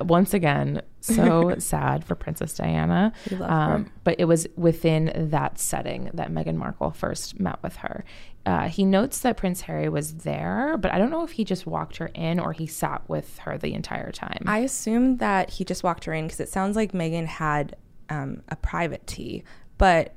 once 0.01 0.33
again, 0.33 0.81
so 1.01 1.55
sad 1.59 2.03
for 2.03 2.15
Princess 2.15 2.55
Diana. 2.55 3.13
Um. 3.41 3.91
But 4.03 4.15
it 4.19 4.25
was 4.25 4.47
within 4.55 5.11
that 5.31 5.59
setting 5.59 6.09
that 6.13 6.31
Meghan 6.31 6.55
Markle 6.55 6.91
first 6.91 7.39
met 7.39 7.61
with 7.63 7.77
her. 7.77 8.05
Uh, 8.45 8.67
he 8.67 8.85
notes 8.85 9.19
that 9.21 9.37
Prince 9.37 9.61
Harry 9.61 9.89
was 9.89 10.17
there, 10.17 10.77
but 10.77 10.91
I 10.91 10.99
don't 10.99 11.09
know 11.09 11.23
if 11.23 11.31
he 11.31 11.43
just 11.43 11.65
walked 11.65 11.97
her 11.97 12.11
in 12.13 12.39
or 12.39 12.53
he 12.53 12.67
sat 12.67 13.01
with 13.09 13.39
her 13.39 13.57
the 13.57 13.73
entire 13.73 14.11
time. 14.11 14.43
I 14.45 14.59
assume 14.59 15.17
that 15.17 15.49
he 15.49 15.65
just 15.65 15.83
walked 15.83 16.05
her 16.05 16.13
in 16.13 16.25
because 16.25 16.39
it 16.39 16.49
sounds 16.49 16.75
like 16.75 16.91
Meghan 16.91 17.25
had 17.25 17.75
um, 18.09 18.43
a 18.49 18.55
private 18.55 19.07
tea, 19.07 19.43
but 19.79 20.15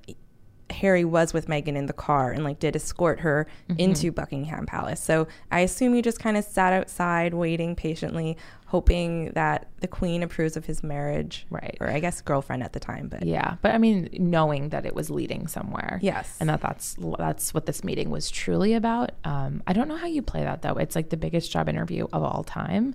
Harry 0.70 1.04
was 1.04 1.32
with 1.32 1.46
Meghan 1.48 1.76
in 1.76 1.86
the 1.86 1.92
car 1.92 2.30
and 2.30 2.44
like 2.44 2.58
did 2.58 2.76
escort 2.76 3.20
her 3.20 3.46
Mm-hmm. 3.68 3.80
into 3.80 4.12
Buckingham 4.12 4.66
Palace. 4.66 5.00
So 5.00 5.26
I 5.50 5.60
assume 5.60 5.94
he 5.94 6.02
just 6.02 6.20
kind 6.20 6.36
of 6.36 6.44
sat 6.44 6.72
outside 6.72 7.34
waiting 7.34 7.74
patiently, 7.76 8.36
hoping 8.66 9.30
that 9.32 9.66
the 9.80 9.88
Queen 9.88 10.22
approves 10.22 10.56
of 10.56 10.66
his 10.66 10.82
marriage, 10.82 11.46
Right. 11.50 11.76
Or 11.80 11.88
I 11.88 12.00
guess 12.00 12.20
girlfriend 12.20 12.62
at 12.62 12.72
the 12.74 12.80
time, 12.80 13.08
but 13.08 13.24
Yeah, 13.24 13.56
but 13.62 13.74
I 13.74 13.78
mean, 13.78 14.08
knowing 14.12 14.68
that 14.70 14.84
it 14.86 14.94
was 14.94 15.10
leading 15.10 15.46
somewhere. 15.46 15.98
Yes. 16.02 16.36
and 16.40 16.48
that 16.50 16.60
that's 16.60 16.96
that's 17.18 17.54
what 17.54 17.66
this 17.66 17.82
meeting 17.84 18.10
was 18.10 18.30
truly 18.30 18.74
about. 18.74 19.12
Um, 19.24 19.62
I 19.66 19.72
don't 19.72 19.88
know 19.88 19.96
how 19.96 20.06
you 20.06 20.22
play 20.22 20.42
that 20.44 20.62
though. 20.62 20.74
It's 20.74 20.94
like 20.96 21.08
the 21.10 21.16
biggest 21.16 21.50
job 21.50 21.68
interview 21.68 22.06
of 22.12 22.22
all 22.22 22.44
time. 22.44 22.94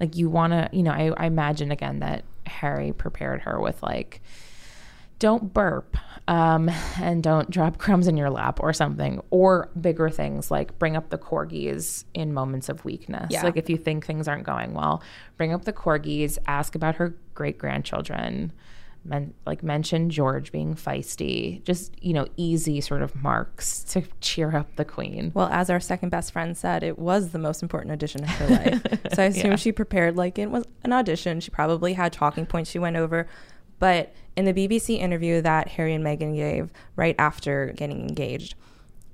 Like 0.00 0.16
you 0.16 0.28
want 0.28 0.52
to, 0.52 0.68
you 0.72 0.82
know, 0.82 0.90
I, 0.92 1.12
I 1.16 1.26
imagine 1.26 1.70
again 1.72 2.00
that 2.00 2.24
Harry 2.46 2.92
prepared 2.92 3.40
her 3.42 3.58
with 3.58 3.82
like 3.82 4.20
don't 5.18 5.54
burp 5.54 5.96
um, 6.28 6.68
and 7.00 7.22
don't 7.22 7.48
drop 7.50 7.78
crumbs 7.84 8.06
in 8.08 8.16
your 8.16 8.30
lap 8.30 8.60
or 8.60 8.72
something 8.72 9.20
or 9.30 9.70
bigger 9.80 10.10
things 10.10 10.50
like 10.50 10.78
bring 10.78 10.96
up 10.96 11.08
the 11.10 11.18
corgis 11.18 12.04
in 12.14 12.34
moments 12.34 12.68
of 12.68 12.84
weakness 12.84 13.28
Yeah. 13.30 13.42
like 13.42 13.56
if 13.56 13.70
you 13.70 13.76
think 13.78 14.04
things 14.04 14.28
aren't 14.28 14.44
going 14.44 14.74
well 14.74 15.02
bring 15.36 15.52
up 15.54 15.64
the 15.64 15.72
corgis 15.72 16.36
ask 16.46 16.74
about 16.74 16.96
her 16.96 17.16
great 17.34 17.56
grandchildren 17.58 18.52
men- 19.04 19.32
like 19.46 19.62
mention 19.62 20.10
george 20.10 20.50
being 20.52 20.74
feisty 20.74 21.62
just 21.64 21.94
you 22.02 22.12
know 22.12 22.26
easy 22.36 22.80
sort 22.80 23.00
of 23.02 23.14
marks 23.22 23.84
to 23.84 24.02
cheer 24.20 24.54
up 24.56 24.74
the 24.76 24.84
queen 24.84 25.30
Well, 25.32 25.48
as 25.50 25.70
our 25.70 25.80
second 25.80 26.10
best 26.10 26.32
friend 26.32 26.56
said, 26.56 26.82
it 26.82 26.98
was 26.98 27.30
the 27.30 27.38
most 27.38 27.62
important 27.62 27.92
audition 27.92 28.24
of 28.24 28.30
her 28.30 28.48
life. 28.48 28.82
so 29.14 29.22
I 29.22 29.26
assume 29.26 29.50
Yeah. 29.52 29.56
she 29.56 29.70
prepared 29.72 30.16
like 30.16 30.38
it 30.38 30.50
was 30.50 30.64
an 30.82 30.92
audition. 30.92 31.38
She 31.40 31.50
probably 31.50 31.92
had 31.94 32.12
talking 32.12 32.46
points 32.46 32.70
she 32.70 32.78
went 32.80 32.96
over. 32.96 33.28
But 33.78 34.12
in 34.36 34.44
the 34.44 34.52
BBC 34.52 34.98
interview 34.98 35.40
that 35.40 35.68
Harry 35.68 35.94
and 35.94 36.04
Meghan 36.04 36.36
gave 36.36 36.70
right 36.94 37.14
after 37.18 37.72
getting 37.76 38.08
engaged, 38.08 38.54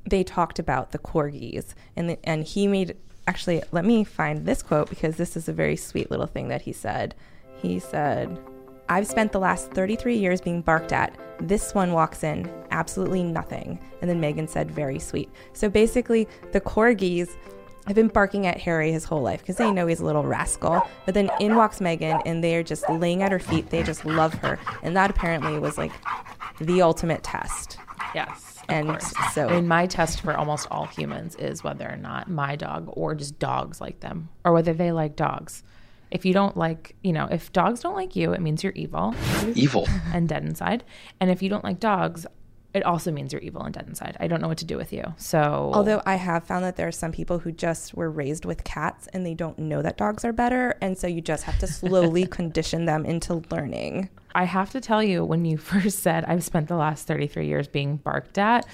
they 0.08 0.24
talked 0.24 0.58
about 0.58 0.90
the 0.90 0.98
corgis, 0.98 1.74
and 1.96 2.11
the, 2.11 2.18
and 2.24 2.44
he 2.44 2.66
made 2.66 2.96
actually. 3.26 3.62
Let 3.70 3.85
me 3.85 4.04
find 4.04 4.44
this 4.44 4.62
quote 4.62 4.90
because 4.90 5.16
this 5.16 5.37
is 5.37 5.48
a 5.48 5.52
very 5.52 5.76
sweet 5.76 6.11
little 6.11 6.26
thing 6.26 6.48
that 6.48 6.62
he 6.62 6.72
said. 6.72 7.14
He 7.56 7.78
said. 7.78 8.38
I've 8.88 9.06
spent 9.06 9.32
the 9.32 9.38
last 9.38 9.70
33 9.70 10.16
years 10.16 10.40
being 10.40 10.61
barked 10.61 10.92
at. 10.92 11.16
This 11.38 11.72
one 11.74 11.92
walks 11.92 12.24
in, 12.24 12.50
absolutely 12.72 13.22
nothing. 13.22 13.78
And 14.00 14.11
then 14.11 14.20
Meghan 14.20 14.48
said, 14.48 14.70
very 14.70 14.98
sweet. 14.98 15.30
So 15.54 15.70
basically, 15.70 16.28
the 16.50 16.61
corgis 16.61 17.37
have 17.86 17.96
been 17.96 18.08
barking 18.08 18.46
at 18.46 18.58
Harry 18.60 18.92
his 18.92 19.04
whole 19.04 19.22
life 19.22 19.40
because 19.40 19.56
they 19.56 19.70
know 19.72 19.86
he's 19.86 20.00
a 20.00 20.04
little 20.04 20.24
rascal. 20.24 20.82
But 21.04 21.14
then 21.14 21.30
in 21.40 21.56
walks 21.56 21.78
Meghan, 21.80 22.22
and 22.24 22.42
they 22.42 22.54
are 22.56 22.62
just 22.62 22.88
laying 22.88 23.22
at 23.22 23.32
her 23.32 23.38
feet. 23.38 23.70
They 23.70 23.82
just 23.82 24.04
love 24.04 24.34
her. 24.34 24.58
And 24.82 24.96
that 24.96 25.10
apparently 25.10 25.58
was 25.58 25.78
like 25.78 25.92
the 26.60 26.82
ultimate 26.82 27.22
test. 27.22 27.78
yes 28.14 28.58
of 28.68 28.74
And 28.76 28.86
course. 28.88 29.12
so- 29.32 29.48
I 29.48 29.54
mean, 29.56 29.66
my 29.66 29.86
test 29.86 30.20
for 30.20 30.36
almost 30.36 30.68
all 30.70 30.86
humans 30.86 31.34
is 31.36 31.64
whether 31.64 31.88
or 31.88 31.96
not 31.96 32.30
my 32.30 32.54
dog 32.54 32.84
or 32.92 33.14
just 33.16 33.38
dogs 33.40 33.80
like 33.80 33.98
them 34.00 34.28
or 34.44 34.52
whether 34.52 34.72
they 34.72 34.92
like 34.92 35.16
dogs. 35.16 35.64
If 36.12 36.24
you 36.26 36.32
don't 36.34 36.56
like, 36.56 36.94
you 37.02 37.12
know, 37.12 37.26
if 37.30 37.52
dogs 37.52 37.80
don't 37.80 37.96
like 37.96 38.14
you, 38.14 38.32
it 38.34 38.40
means 38.42 38.62
you're 38.62 38.74
evil 38.74 39.14
Evil. 39.54 39.88
and 40.12 40.28
dead 40.28 40.44
inside. 40.44 40.84
And 41.20 41.30
if 41.30 41.42
you 41.42 41.48
don't 41.48 41.64
like 41.64 41.80
dogs, 41.80 42.26
it 42.74 42.85
also 42.85 43.12
means 43.12 43.32
you're 43.32 43.42
evil 43.42 43.62
and 43.62 43.74
dead 43.74 43.87
inside. 43.87 44.16
I 44.18 44.26
don't 44.26 44.40
know 44.40 44.48
what 44.48 44.58
to 44.58 44.64
do 44.64 44.76
with 44.76 44.92
you. 44.92 45.14
So, 45.16 45.70
Although 45.74 46.02
I 46.06 46.14
have 46.14 46.44
found 46.44 46.64
that 46.64 46.76
there 46.76 46.88
are 46.88 46.92
some 46.92 47.12
people 47.12 47.38
who 47.38 47.52
just 47.52 47.94
were 47.94 48.11
raised 48.11 48.44
with 48.44 48.64
cats 48.64 49.08
and 49.12 49.26
they 49.26 49.35
don't 49.35 49.58
know 49.58 49.82
that 49.82 49.98
dogs 49.98 50.24
are 50.24 50.32
better. 50.32 50.76
And 50.80 50.96
so 50.96 51.06
you 51.06 51.20
just 51.20 51.44
have 51.44 51.58
to 51.58 51.66
slowly 51.66 52.26
condition 52.38 52.87
them 52.87 53.04
into 53.04 53.42
learning. 53.50 54.08
I 54.35 54.44
have 54.44 54.70
to 54.70 54.80
tell 54.80 55.02
you, 55.02 55.24
when 55.24 55.44
you 55.44 55.56
first 55.58 55.98
said 55.98 56.24
I've 56.24 56.44
spent 56.44 56.68
the 56.68 56.76
last 56.76 57.06
33 57.06 57.46
years 57.46 57.68
being 57.68 57.96
barked 57.96 58.38
at, 58.38 58.66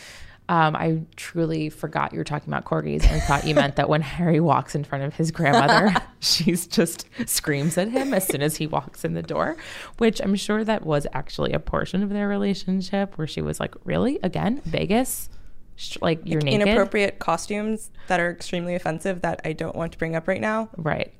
um, 0.48 0.74
I 0.74 1.02
truly 1.16 1.68
forgot 1.68 2.12
you 2.12 2.18
were 2.18 2.24
talking 2.24 2.52
about 2.52 2.64
corgis 2.64 3.04
and 3.04 3.22
thought 3.22 3.46
you 3.46 3.54
meant 3.54 3.76
that 3.76 3.88
when 3.88 4.00
Harry 4.00 4.40
walks 4.40 4.74
in 4.74 4.82
front 4.82 5.04
of 5.04 5.14
his 5.14 5.30
grandmother, 5.30 5.94
she's 6.20 6.66
just 6.66 7.06
screams 7.26 7.76
at 7.76 7.88
him 7.88 8.14
as 8.14 8.26
soon 8.26 8.40
as 8.40 8.56
he 8.56 8.66
walks 8.66 9.04
in 9.04 9.12
the 9.12 9.22
door, 9.22 9.56
which 9.98 10.20
I'm 10.20 10.34
sure 10.36 10.64
that 10.64 10.86
was 10.86 11.06
actually 11.12 11.52
a 11.52 11.58
portion 11.58 12.02
of 12.02 12.08
their 12.08 12.28
relationship 12.28 13.18
where 13.18 13.26
she 13.26 13.42
was 13.42 13.60
like, 13.60 13.74
Really? 13.84 14.18
Again? 14.22 14.62
Vegas? 14.64 15.28
Like 16.00 16.20
you're 16.24 16.40
naked? 16.40 16.62
Inappropriate 16.62 17.18
costumes 17.18 17.90
that 18.08 18.18
are 18.18 18.30
extremely 18.30 18.74
offensive 18.74 19.20
that 19.22 19.40
I 19.44 19.52
don't 19.52 19.76
want 19.76 19.92
to 19.92 19.98
bring 19.98 20.16
up 20.16 20.26
right 20.26 20.40
now. 20.40 20.70
Right. 20.76 21.12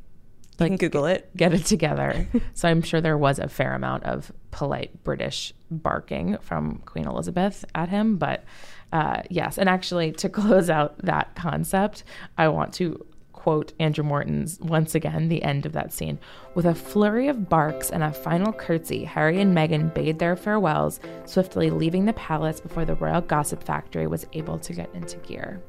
Can 0.66 0.77
Google 0.77 1.07
it. 1.07 1.31
get 1.37 1.55
it 1.55 1.64
together. 1.64 2.29
so 2.55 2.68
I'm 2.68 2.83
sure 2.83 3.01
there 3.01 3.18
was 3.18 3.38
a 3.38 3.49
fair 3.49 3.75
amount 3.75 4.05
of 4.05 4.33
polite 4.51 5.05
British 5.05 5.53
barking 5.71 6.37
from 6.40 6.79
Queen 6.85 7.07
Elizabeth 7.07 7.64
at 7.75 7.88
him. 7.88 8.16
But 8.16 8.44
uh, 8.92 9.23
yes, 9.31 9.59
and 9.59 9.68
actually, 9.68 10.12
to 10.12 10.29
close 10.29 10.68
out 10.68 10.99
that 10.99 11.35
concept, 11.35 12.05
I 12.37 12.49
want 12.49 12.75
to 12.75 13.05
quote 13.33 13.73
Andrew 13.79 14.03
Morton's 14.03 14.59
once 14.61 14.97
again 14.97 15.29
the 15.29 15.42
end 15.44 15.64
of 15.64 15.73
that 15.73 15.92
scene. 15.92 16.18
With 16.55 16.66
a 16.66 16.75
flurry 16.75 17.29
of 17.29 17.49
barks 17.49 17.88
and 17.88 18.03
a 18.03 18.12
final 18.12 18.53
curtsy, 18.53 19.05
Harry 19.05 19.40
and 19.40 19.57
Meghan 19.57 19.94
bade 19.94 20.18
their 20.18 20.35
farewells, 20.35 20.99
swiftly 21.25 21.71
leaving 21.71 22.05
the 22.05 22.12
palace 22.14 22.61
before 22.61 22.85
the 22.85 22.97
royal 22.97 23.21
gossip 23.21 23.62
factory 23.62 24.09
was 24.09 24.27
able 24.33 24.59
to 24.59 24.73
get 24.73 24.92
into 24.92 25.18
gear. 25.18 25.62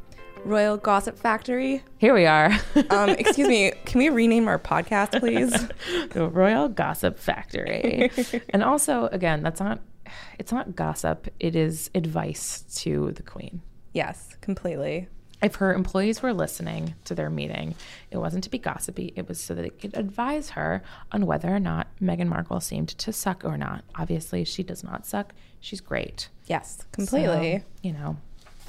Royal 0.45 0.77
Gossip 0.77 1.17
Factory. 1.19 1.83
Here 1.97 2.13
we 2.13 2.25
are. 2.25 2.51
Um, 2.89 3.09
excuse 3.19 3.47
me, 3.47 3.71
can 3.85 3.99
we 3.99 4.09
rename 4.09 4.47
our 4.47 4.57
podcast, 4.57 5.19
please? 5.19 5.51
the 6.09 6.27
Royal 6.33 6.69
Gossip 6.69 7.19
Factory. 7.19 8.09
and 8.49 8.63
also, 8.63 9.07
again, 9.07 9.43
that's 9.43 9.59
not 9.59 9.79
it's 10.39 10.51
not 10.51 10.75
gossip, 10.75 11.27
it 11.39 11.55
is 11.55 11.91
advice 11.93 12.61
to 12.77 13.11
the 13.11 13.21
queen. 13.21 13.61
yes, 13.93 14.35
completely. 14.41 15.07
If 15.41 15.55
her 15.55 15.73
employees 15.73 16.21
were 16.21 16.33
listening 16.33 16.95
to 17.05 17.15
their 17.15 17.29
meeting, 17.29 17.75
it 18.11 18.17
wasn't 18.17 18.43
to 18.45 18.49
be 18.49 18.57
gossipy, 18.57 19.13
it 19.15 19.27
was 19.29 19.39
so 19.39 19.53
that 19.53 19.61
they 19.61 19.69
could 19.69 19.95
advise 19.95 20.49
her 20.51 20.81
on 21.13 21.25
whether 21.27 21.47
or 21.47 21.59
not 21.59 21.87
Meghan 22.01 22.27
Markle 22.27 22.59
seemed 22.59 22.89
to 22.89 23.13
suck 23.13 23.45
or 23.45 23.55
not. 23.57 23.85
Obviously, 23.95 24.43
she 24.43 24.63
does 24.63 24.83
not 24.83 25.05
suck. 25.05 25.33
She's 25.61 25.79
great. 25.79 26.27
Yes, 26.47 26.85
completely. 26.91 27.59
So, 27.59 27.63
you 27.83 27.93
know, 27.93 28.17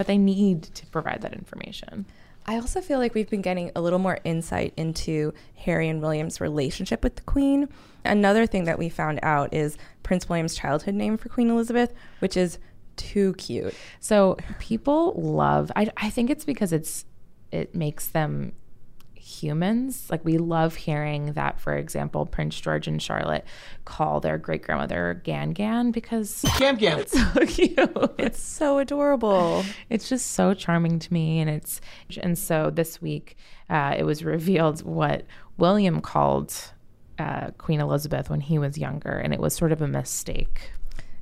but 0.01 0.07
they 0.07 0.17
need 0.17 0.63
to 0.63 0.87
provide 0.87 1.21
that 1.21 1.35
information. 1.35 2.07
I 2.47 2.57
also 2.57 2.81
feel 2.81 2.99
like 2.99 3.13
we've 3.13 3.29
been 3.29 3.43
getting 3.43 3.71
a 3.77 3.83
little 3.83 3.99
more 3.99 4.19
insight 4.25 4.73
into 4.79 5.35
Harry 5.57 5.91
and 5.91 6.01
William's 6.01 6.41
relationship 6.41 7.05
with 7.05 7.17
the 7.17 7.23
Queen. 7.23 7.69
Another 8.03 8.47
thing 8.47 8.65
that 8.65 8.79
we 8.79 8.89
found 8.89 9.21
out 9.23 9.53
is 9.53 9.77
Prince 10.03 10.27
William's 10.27 10.55
childhood 10.55 10.95
name 10.95 11.19
for 11.19 11.29
Queen 11.29 11.51
Elizabeth, 11.51 11.93
which 12.21 12.35
is 12.35 12.59
too 12.97 13.35
cute. 13.35 13.75
So 14.01 14.39
people 14.59 15.13
love. 15.19 15.71
I 15.77 15.91
I 15.99 16.09
think 16.09 16.31
it's 16.31 16.47
because 16.47 16.73
it's 16.73 17.05
it 17.53 17.75
makes 17.75 18.07
them 18.07 18.53
humans. 19.31 20.09
Like 20.11 20.25
we 20.25 20.39
love 20.39 20.75
hearing 20.75 21.35
that, 21.35 21.61
for 21.61 21.77
example, 21.77 22.27
Prince 22.27 22.61
George 22.61 22.89
and 22.89 23.01
Charlotte 23.01 23.45
call 23.85 24.21
their 24.21 24.39
great 24.39 24.63
grandmother 24.63 25.21
Gan 25.25 25.53
Gan 25.53 25.91
because 25.91 26.45
Gam 26.59 26.77
Gam. 26.77 26.99
it's 26.99 27.13
so 27.13 27.47
cute. 27.47 27.79
It's 28.19 28.43
so 28.43 28.79
adorable. 28.79 29.65
It's 29.89 30.09
just 30.09 30.33
so 30.33 30.55
charming 30.55 30.99
to 30.99 31.13
me, 31.13 31.41
and 31.41 31.49
it's 31.49 31.81
and 32.21 32.37
so 32.39 32.71
this 32.71 33.01
week 33.01 33.37
uh, 33.69 33.95
it 33.97 34.05
was 34.05 34.25
revealed 34.25 34.83
what 34.85 35.25
William 35.57 36.01
called 36.01 36.55
uh, 37.19 37.51
Queen 37.59 37.81
Elizabeth 37.81 38.31
when 38.31 38.41
he 38.41 38.59
was 38.59 38.79
younger, 38.79 39.13
and 39.13 39.33
it 39.33 39.41
was 39.41 39.55
sort 39.55 39.73
of 39.73 39.81
a 39.83 39.89
mistake. 39.89 40.73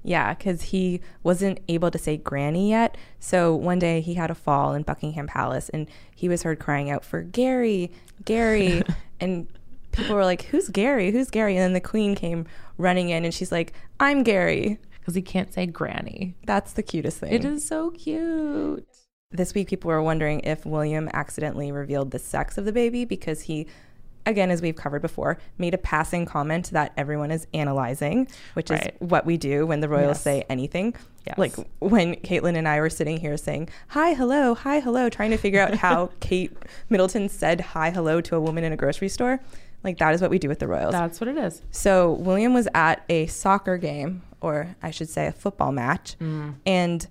Yeah, 0.03 0.35
because 0.35 0.63
he 0.63 1.01
wasn't 1.23 1.61
able 1.69 1.91
to 1.91 1.99
say 1.99 2.17
granny 2.17 2.71
yet. 2.71 2.97
So 3.19 3.55
one 3.55 3.79
day 3.79 4.01
he 4.01 4.15
had 4.15 4.31
a 4.31 4.35
fall 4.35 4.75
in 4.75 4.83
Buckingham 4.83 5.27
Palace 5.27 5.69
and 5.69 5.89
he 6.15 6.29
was 6.29 6.43
heard 6.43 6.59
crying 6.59 6.91
out 6.91 7.05
for 7.05 7.23
Gary, 7.23 7.91
Gary. 8.25 8.83
and 9.21 9.49
people 9.93 10.15
were 10.15 10.25
like, 10.25 10.43
Who's 10.43 10.69
Gary? 10.69 11.11
Who's 11.11 11.31
Gary? 11.31 11.57
And 11.57 11.63
then 11.63 11.73
the 11.73 11.81
queen 11.81 12.15
came 12.15 12.47
running 12.77 13.11
in 13.11 13.25
and 13.25 13.35
she's 13.35 13.53
like, 13.53 13.73
I'm 14.01 14.23
Gary. 14.23 14.79
Because 15.01 15.15
he 15.15 15.23
can't 15.23 15.53
say 15.53 15.67
granny. 15.67 16.35
That's 16.45 16.75
the 16.75 16.83
cutest 16.83 17.19
thing. 17.19 17.33
It 17.33 17.45
is 17.45 17.67
so 17.67 17.91
cute. 17.91 18.87
This 19.31 19.55
week, 19.55 19.69
people 19.69 19.91
were 19.91 20.03
wondering 20.03 20.41
if 20.41 20.65
William 20.65 21.11
accidentally 21.13 21.71
revealed 21.71 22.13
the 22.13 22.19
sex 22.19 22.57
of 22.57 22.65
the 22.65 22.73
baby 22.73 23.05
because 23.05 23.43
he, 23.43 23.67
again, 24.27 24.51
as 24.51 24.61
we've 24.63 24.77
covered 24.77 25.03
before, 25.03 25.39
made 25.57 25.75
a 25.75 25.79
passing 25.79 26.27
comment 26.27 26.71
that 26.73 26.93
everyone 26.97 27.31
is 27.31 27.47
analyzing, 27.55 28.29
which 28.55 28.71
Right. 28.71 28.95
is 29.01 29.09
what 29.09 29.25
we 29.27 29.37
do 29.37 29.67
when 29.67 29.81
the 29.81 29.89
royals 29.89 30.17
Yes. 30.19 30.23
say 30.23 30.45
anything. 30.49 30.95
Yes. 31.27 31.39
Like 31.39 31.55
when 31.79 32.15
Kaitlin 32.17 32.57
and 32.57 32.67
I 32.69 32.81
were 32.81 32.91
sitting 32.91 33.19
here 33.19 33.37
saying, 33.37 33.69
hi, 33.89 34.15
hello, 34.15 34.55
hi, 34.55 34.81
hello, 34.81 35.09
trying 35.09 35.31
to 35.31 35.37
figure 35.37 35.61
out 35.61 35.75
how 35.85 36.11
Kate 36.21 36.57
Middleton 36.89 37.29
said 37.29 37.61
hi, 37.61 37.91
hello 37.91 38.21
to 38.23 38.37
a 38.37 38.41
woman 38.41 38.65
in 38.65 38.73
a 38.73 38.77
grocery 38.77 39.09
store. 39.09 39.41
Like 39.85 39.99
that 39.99 40.15
is 40.15 40.21
what 40.21 40.31
we 40.31 40.39
do 40.39 40.49
with 40.49 40.59
the 40.59 40.67
royals. 40.67 40.93
That's 40.93 41.21
what 41.21 41.29
it 41.29 41.37
is. 41.37 41.63
So 41.71 42.13
William 42.15 42.53
was 42.53 42.67
at 42.75 43.05
a 43.09 43.27
soccer 43.27 43.77
game, 43.77 44.23
or 44.41 44.75
I 44.83 44.91
should 44.91 45.09
say 45.09 45.27
a 45.27 45.33
football 45.33 45.71
match, 45.73 46.17
mm. 46.19 46.55
and 46.67 47.07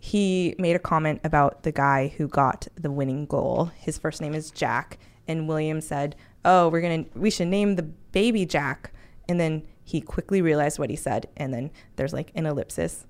he 0.00 0.54
made 0.58 0.74
a 0.76 0.78
comment 0.78 1.20
about 1.24 1.62
the 1.62 1.72
guy 1.72 2.08
who 2.16 2.28
got 2.28 2.68
the 2.76 2.90
winning 2.90 3.26
goal. 3.26 3.70
His 3.76 3.98
first 3.98 4.20
name 4.20 4.34
is 4.34 4.50
Jack, 4.50 4.98
and 5.26 5.48
William 5.48 5.80
said, 5.80 6.16
"Oh, 6.44 6.68
we're 6.68 6.80
gonna 6.80 7.04
we 7.14 7.30
should 7.30 7.48
name 7.48 7.76
the 7.76 7.82
baby 7.82 8.44
Jack." 8.46 8.92
And 9.28 9.38
then 9.38 9.62
he 9.84 10.00
quickly 10.00 10.40
realized 10.42 10.78
what 10.78 10.90
he 10.90 10.96
said, 10.96 11.28
and 11.36 11.52
then 11.52 11.70
there's 11.96 12.12
like 12.12 12.30
an 12.34 12.46
ellipsis. 12.46 13.06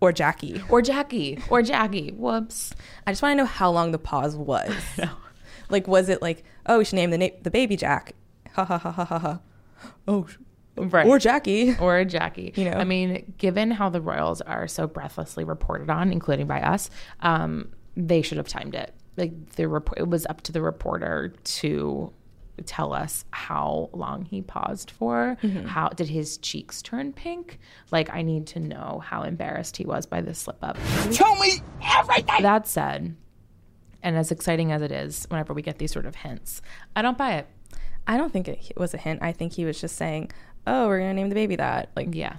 Or 0.00 0.12
Jackie. 0.12 0.62
Or 0.70 0.80
Jackie. 0.80 1.38
Or 1.50 1.60
Jackie. 1.62 2.12
Whoops. 2.12 2.72
I 3.06 3.12
just 3.12 3.20
want 3.22 3.32
to 3.32 3.36
know 3.36 3.46
how 3.46 3.70
long 3.70 3.92
the 3.92 3.98
pause 3.98 4.36
was. 4.36 4.74
Like, 5.68 5.86
was 5.86 6.08
it 6.08 6.20
like, 6.20 6.42
oh, 6.66 6.78
we 6.78 6.84
should 6.84 6.96
name 6.96 7.10
the 7.10 7.18
na- 7.18 7.28
the 7.42 7.50
baby 7.50 7.76
Jack? 7.76 8.14
Ha 8.54 8.64
ha 8.64 8.76
ha 8.76 8.90
ha 8.90 9.04
ha 9.04 9.18
ha. 9.20 9.40
Oh, 10.08 10.26
Right. 10.76 11.06
or 11.06 11.20
Jackie. 11.20 11.76
or 11.78 12.04
Jackie. 12.04 12.52
You 12.56 12.64
know. 12.64 12.72
I 12.76 12.82
mean, 12.82 13.34
given 13.38 13.70
how 13.70 13.88
the 13.88 14.00
royals 14.00 14.40
are 14.40 14.66
so 14.66 14.88
breathlessly 14.88 15.44
reported 15.44 15.88
on, 15.88 16.10
including 16.10 16.48
by 16.48 16.60
us, 16.60 16.90
um, 17.20 17.70
they 17.96 18.20
should 18.20 18.38
have 18.38 18.48
timed 18.48 18.74
it. 18.74 18.92
Like 19.16 19.50
the 19.56 19.68
report, 19.68 19.98
it 19.98 20.08
was 20.08 20.26
up 20.26 20.40
to 20.42 20.52
the 20.52 20.62
reporter 20.62 21.34
to 21.44 22.12
tell 22.66 22.92
us 22.92 23.24
how 23.30 23.88
long 23.92 24.24
he 24.24 24.42
paused 24.42 24.90
for. 24.90 25.36
Mm-hmm. 25.42 25.66
How 25.66 25.88
did 25.88 26.08
his 26.08 26.38
cheeks 26.38 26.82
turn 26.82 27.12
pink? 27.12 27.58
Like, 27.90 28.12
I 28.14 28.22
need 28.22 28.46
to 28.48 28.60
know 28.60 29.02
how 29.04 29.22
embarrassed 29.22 29.76
he 29.76 29.84
was 29.84 30.06
by 30.06 30.20
this 30.20 30.38
slip 30.38 30.58
up. 30.62 30.76
Tell 31.10 31.36
me 31.36 31.60
everything. 31.98 32.42
That 32.42 32.66
said, 32.66 33.16
and 34.02 34.16
as 34.16 34.30
exciting 34.30 34.72
as 34.72 34.82
it 34.82 34.92
is, 34.92 35.26
whenever 35.30 35.54
we 35.54 35.62
get 35.62 35.78
these 35.78 35.92
sort 35.92 36.06
of 36.06 36.16
hints, 36.16 36.60
I 36.94 37.02
don't 37.02 37.18
buy 37.18 37.34
it. 37.34 37.46
I 38.06 38.16
don't 38.16 38.32
think 38.32 38.48
it 38.48 38.72
was 38.76 38.94
a 38.94 38.98
hint. 38.98 39.20
I 39.22 39.32
think 39.32 39.52
he 39.52 39.64
was 39.64 39.80
just 39.80 39.96
saying, 39.96 40.30
"Oh, 40.66 40.88
we're 40.88 40.98
gonna 41.00 41.14
name 41.14 41.28
the 41.28 41.34
baby 41.34 41.56
that." 41.56 41.90
Like, 41.94 42.14
Yeah. 42.14 42.36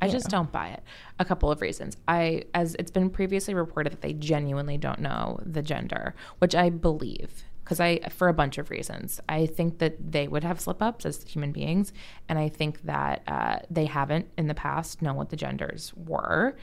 I 0.00 0.08
just 0.08 0.28
don't 0.28 0.52
buy 0.52 0.68
it. 0.68 0.82
A 1.18 1.24
couple 1.24 1.50
of 1.50 1.60
reasons. 1.60 1.96
I 2.06 2.44
as 2.54 2.76
it's 2.78 2.90
been 2.90 3.10
previously 3.10 3.54
reported 3.54 3.92
that 3.92 4.00
they 4.00 4.12
genuinely 4.12 4.78
don't 4.78 5.00
know 5.00 5.40
the 5.44 5.62
gender, 5.62 6.14
which 6.38 6.54
I 6.54 6.70
believe 6.70 7.44
because 7.64 7.80
I 7.80 7.98
for 8.08 8.28
a 8.28 8.32
bunch 8.32 8.58
of 8.58 8.70
reasons. 8.70 9.20
I 9.28 9.46
think 9.46 9.78
that 9.78 10.12
they 10.12 10.26
would 10.26 10.44
have 10.44 10.60
slip 10.60 10.80
ups 10.80 11.04
as 11.04 11.22
human 11.24 11.52
beings, 11.52 11.92
and 12.28 12.38
I 12.38 12.48
think 12.48 12.82
that 12.82 13.22
uh, 13.26 13.58
they 13.70 13.84
haven't 13.84 14.28
in 14.38 14.46
the 14.48 14.54
past 14.54 15.02
known 15.02 15.16
what 15.16 15.28
the 15.30 15.36
genders 15.36 15.92
were, 15.94 16.56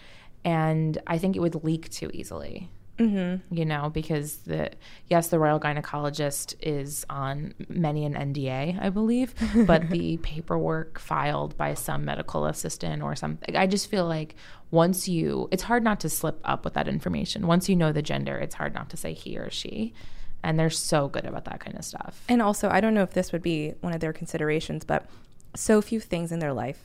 and 0.44 0.98
I 1.06 1.18
think 1.18 1.36
it 1.36 1.40
would 1.40 1.64
leak 1.64 1.90
too 1.90 2.10
easily. 2.14 2.70
Mm-hmm. 2.98 3.54
You 3.54 3.66
know, 3.66 3.90
because 3.90 4.38
the 4.38 4.72
yes, 5.08 5.28
the 5.28 5.40
royal 5.40 5.60
gynecologist 5.60 6.56
is 6.62 7.06
on 7.10 7.54
many 7.68 8.06
an 8.06 8.14
NDA, 8.14 8.82
I 8.82 8.90
believe, 8.90 9.34
but 9.68 9.90
the 9.90 10.18
paperwork 10.18 11.00
filed 11.00 11.58
by 11.58 11.74
some 11.74 12.06
medical 12.06 12.46
assistant 12.46 13.04
or 13.04 13.16
something. 13.16 13.56
I 13.56 13.68
just 13.68 13.90
feel 13.90 14.06
like 14.06 14.36
once 14.72 15.08
you, 15.08 15.50
it's 15.52 15.64
hard 15.64 15.84
not 15.84 16.00
to 16.02 16.10
slip 16.10 16.40
up 16.46 16.64
with 16.64 16.74
that 16.76 16.88
information. 16.88 17.48
Once 17.48 17.68
you 17.68 17.76
know 17.76 17.92
the 17.92 18.02
gender, 18.02 18.38
it's 18.38 18.56
hard 18.56 18.74
not 18.74 18.90
to 18.92 18.98
say 18.98 19.14
he 19.14 19.38
or 19.38 19.50
she, 19.50 19.94
and 20.42 20.58
they're 20.58 20.70
so 20.70 21.10
good 21.10 21.26
about 21.26 21.46
that 21.46 21.60
kind 21.60 21.78
of 21.78 21.84
stuff. 21.84 22.24
And 22.30 22.42
also, 22.42 22.70
I 22.70 22.80
don't 22.80 22.94
know 22.94 23.04
if 23.04 23.12
this 23.12 23.34
would 23.34 23.44
be 23.44 23.74
one 23.82 23.94
of 23.94 24.00
their 24.00 24.14
considerations, 24.14 24.86
but 24.86 25.06
so 25.54 25.82
few 25.82 26.00
things 26.00 26.32
in 26.32 26.40
their 26.40 26.54
life 26.54 26.80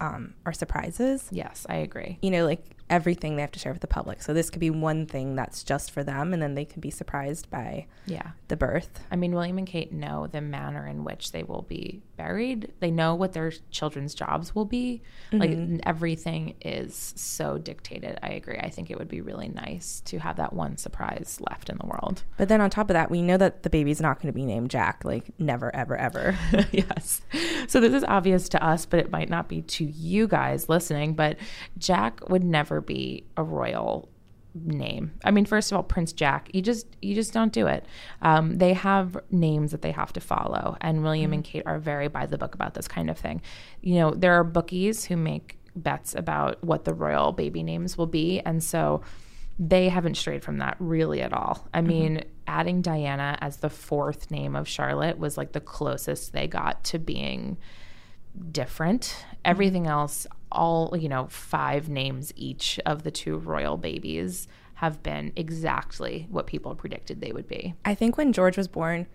um, 0.00 0.34
are 0.44 0.52
surprises. 0.52 1.28
Yes, 1.30 1.66
I 1.68 1.76
agree. 1.76 2.18
You 2.20 2.30
know, 2.30 2.44
like 2.44 2.73
everything 2.90 3.36
they 3.36 3.42
have 3.42 3.52
to 3.52 3.58
share 3.58 3.72
with 3.72 3.80
the 3.80 3.86
public. 3.86 4.22
So 4.22 4.34
this 4.34 4.50
could 4.50 4.60
be 4.60 4.70
one 4.70 5.06
thing 5.06 5.34
that's 5.34 5.62
just 5.62 5.90
for 5.90 6.04
them, 6.04 6.32
and 6.32 6.42
then 6.42 6.54
they 6.54 6.64
could 6.64 6.80
be 6.80 6.90
surprised 6.90 7.50
by 7.50 7.86
Yeah. 8.06 8.32
the 8.48 8.56
birth. 8.56 9.00
I 9.10 9.16
mean, 9.16 9.32
William 9.32 9.58
and 9.58 9.66
Kate 9.66 9.92
know 9.92 10.26
the 10.26 10.40
manner 10.40 10.86
in 10.86 11.04
which 11.04 11.32
they 11.32 11.42
will 11.42 11.62
be 11.62 12.02
buried. 12.16 12.72
They 12.80 12.90
know 12.90 13.14
what 13.14 13.32
their 13.32 13.52
children's 13.70 14.14
jobs 14.14 14.54
will 14.54 14.64
be. 14.64 15.02
Like 15.32 15.50
mm-hmm. 15.50 15.78
everything 15.84 16.54
is 16.60 17.14
so 17.16 17.58
dictated. 17.58 18.18
I 18.22 18.30
agree. 18.30 18.58
I 18.58 18.70
think 18.70 18.90
it 18.90 18.98
would 18.98 19.08
be 19.08 19.20
really 19.20 19.48
nice 19.48 20.00
to 20.06 20.18
have 20.18 20.36
that 20.36 20.52
one 20.52 20.76
surprise 20.76 21.38
left 21.48 21.68
in 21.70 21.78
the 21.78 21.86
world. 21.86 22.22
But 22.36 22.48
then 22.48 22.60
on 22.60 22.70
top 22.70 22.90
of 22.90 22.94
that, 22.94 23.10
we 23.10 23.22
know 23.22 23.36
that 23.38 23.62
the 23.62 23.70
baby's 23.70 24.00
not 24.00 24.20
going 24.20 24.32
to 24.32 24.36
be 24.36 24.44
named 24.44 24.70
Jack. 24.70 25.04
Like 25.04 25.30
never, 25.38 25.74
ever, 25.74 25.96
ever. 25.96 26.38
yes. 26.72 27.22
So 27.66 27.80
this 27.80 27.92
is 27.92 28.04
obvious 28.04 28.48
to 28.50 28.64
us, 28.64 28.86
but 28.86 29.00
it 29.00 29.10
might 29.10 29.30
not 29.30 29.48
be 29.48 29.62
to 29.62 29.84
you 29.84 30.28
guys 30.28 30.68
listening. 30.68 31.14
But 31.14 31.38
Jack 31.78 32.28
would 32.28 32.44
never 32.44 32.73
be 32.80 33.24
a 33.36 33.42
royal 33.42 34.08
name. 34.54 35.12
I 35.24 35.30
mean, 35.30 35.44
first 35.44 35.72
of 35.72 35.76
all, 35.76 35.82
Prince 35.82 36.12
Jack, 36.12 36.48
you 36.52 36.62
just 36.62 36.86
you 37.02 37.14
just 37.14 37.32
don't 37.32 37.52
do 37.52 37.66
it. 37.66 37.86
Um, 38.22 38.58
they 38.58 38.72
have 38.72 39.16
names 39.30 39.72
that 39.72 39.82
they 39.82 39.90
have 39.90 40.12
to 40.14 40.20
follow, 40.20 40.76
and 40.80 41.02
William 41.02 41.32
and 41.32 41.42
mm. 41.42 41.46
Kate 41.46 41.64
are 41.66 41.78
very 41.78 42.08
by 42.08 42.26
the 42.26 42.38
book 42.38 42.54
about 42.54 42.74
this 42.74 42.88
kind 42.88 43.10
of 43.10 43.18
thing. 43.18 43.42
You 43.80 43.96
know, 43.96 44.10
there 44.12 44.34
are 44.34 44.44
bookies 44.44 45.04
who 45.04 45.16
make 45.16 45.58
bets 45.76 46.14
about 46.14 46.62
what 46.62 46.84
the 46.84 46.94
royal 46.94 47.32
baby 47.32 47.62
names 47.62 47.98
will 47.98 48.06
be, 48.06 48.40
and 48.40 48.62
so 48.62 49.02
they 49.58 49.88
haven't 49.88 50.16
strayed 50.16 50.42
from 50.42 50.58
that 50.58 50.76
really 50.78 51.20
at 51.20 51.32
all. 51.32 51.66
I 51.72 51.78
mm-hmm. 51.78 51.88
mean, 51.88 52.24
adding 52.46 52.82
Diana 52.82 53.38
as 53.40 53.58
the 53.58 53.70
fourth 53.70 54.30
name 54.30 54.56
of 54.56 54.68
Charlotte 54.68 55.18
was 55.18 55.36
like 55.36 55.52
the 55.52 55.60
closest 55.60 56.32
they 56.32 56.46
got 56.46 56.84
to 56.84 56.98
being 56.98 57.56
different. 58.50 59.02
Mm-hmm. 59.02 59.36
Everything 59.44 59.86
else, 59.86 60.26
all, 60.54 60.96
you 60.96 61.08
know, 61.08 61.26
five 61.28 61.88
names 61.88 62.32
each 62.36 62.80
of 62.86 63.02
the 63.02 63.10
two 63.10 63.36
royal 63.36 63.76
babies 63.76 64.48
have 64.74 65.02
been 65.02 65.32
exactly 65.36 66.26
what 66.30 66.46
people 66.46 66.74
predicted 66.74 67.20
they 67.20 67.32
would 67.32 67.46
be. 67.46 67.74
I 67.84 67.94
think 67.94 68.16
when 68.16 68.32
George 68.32 68.56
was 68.56 68.68
born, 68.68 69.06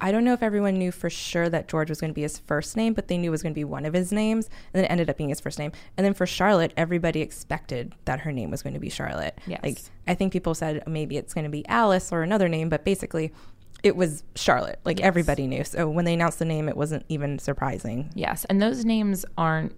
I 0.00 0.12
don't 0.12 0.24
know 0.24 0.32
if 0.32 0.42
everyone 0.42 0.78
knew 0.78 0.92
for 0.92 1.10
sure 1.10 1.48
that 1.48 1.66
George 1.66 1.88
was 1.88 2.00
going 2.00 2.10
to 2.10 2.14
be 2.14 2.22
his 2.22 2.38
first 2.38 2.76
name, 2.76 2.94
but 2.94 3.08
they 3.08 3.18
knew 3.18 3.28
it 3.28 3.32
was 3.32 3.42
going 3.42 3.52
to 3.52 3.58
be 3.58 3.64
one 3.64 3.84
of 3.84 3.94
his 3.94 4.12
names, 4.12 4.46
and 4.46 4.78
then 4.78 4.84
it 4.84 4.90
ended 4.90 5.10
up 5.10 5.16
being 5.16 5.30
his 5.30 5.40
first 5.40 5.58
name. 5.58 5.72
And 5.96 6.04
then 6.04 6.14
for 6.14 6.24
Charlotte, 6.24 6.72
everybody 6.76 7.20
expected 7.20 7.94
that 8.04 8.20
her 8.20 8.30
name 8.30 8.50
was 8.50 8.62
going 8.62 8.74
to 8.74 8.80
be 8.80 8.90
Charlotte. 8.90 9.38
Yes. 9.46 9.60
Like 9.62 9.78
I 10.06 10.14
think 10.14 10.32
people 10.32 10.54
said 10.54 10.84
maybe 10.86 11.16
it's 11.16 11.34
going 11.34 11.44
to 11.44 11.50
be 11.50 11.66
Alice 11.66 12.12
or 12.12 12.22
another 12.22 12.48
name, 12.48 12.68
but 12.68 12.84
basically 12.84 13.32
it 13.82 13.96
was 13.96 14.22
Charlotte. 14.36 14.78
Like 14.84 15.00
everybody 15.00 15.46
knew. 15.46 15.64
So 15.64 15.88
when 15.88 16.04
they 16.04 16.14
announced 16.14 16.38
the 16.38 16.44
name, 16.44 16.68
it 16.68 16.76
wasn't 16.76 17.04
even 17.08 17.38
surprising. 17.38 18.10
Yes, 18.14 18.44
and 18.46 18.62
those 18.62 18.84
names 18.84 19.24
aren't. 19.36 19.74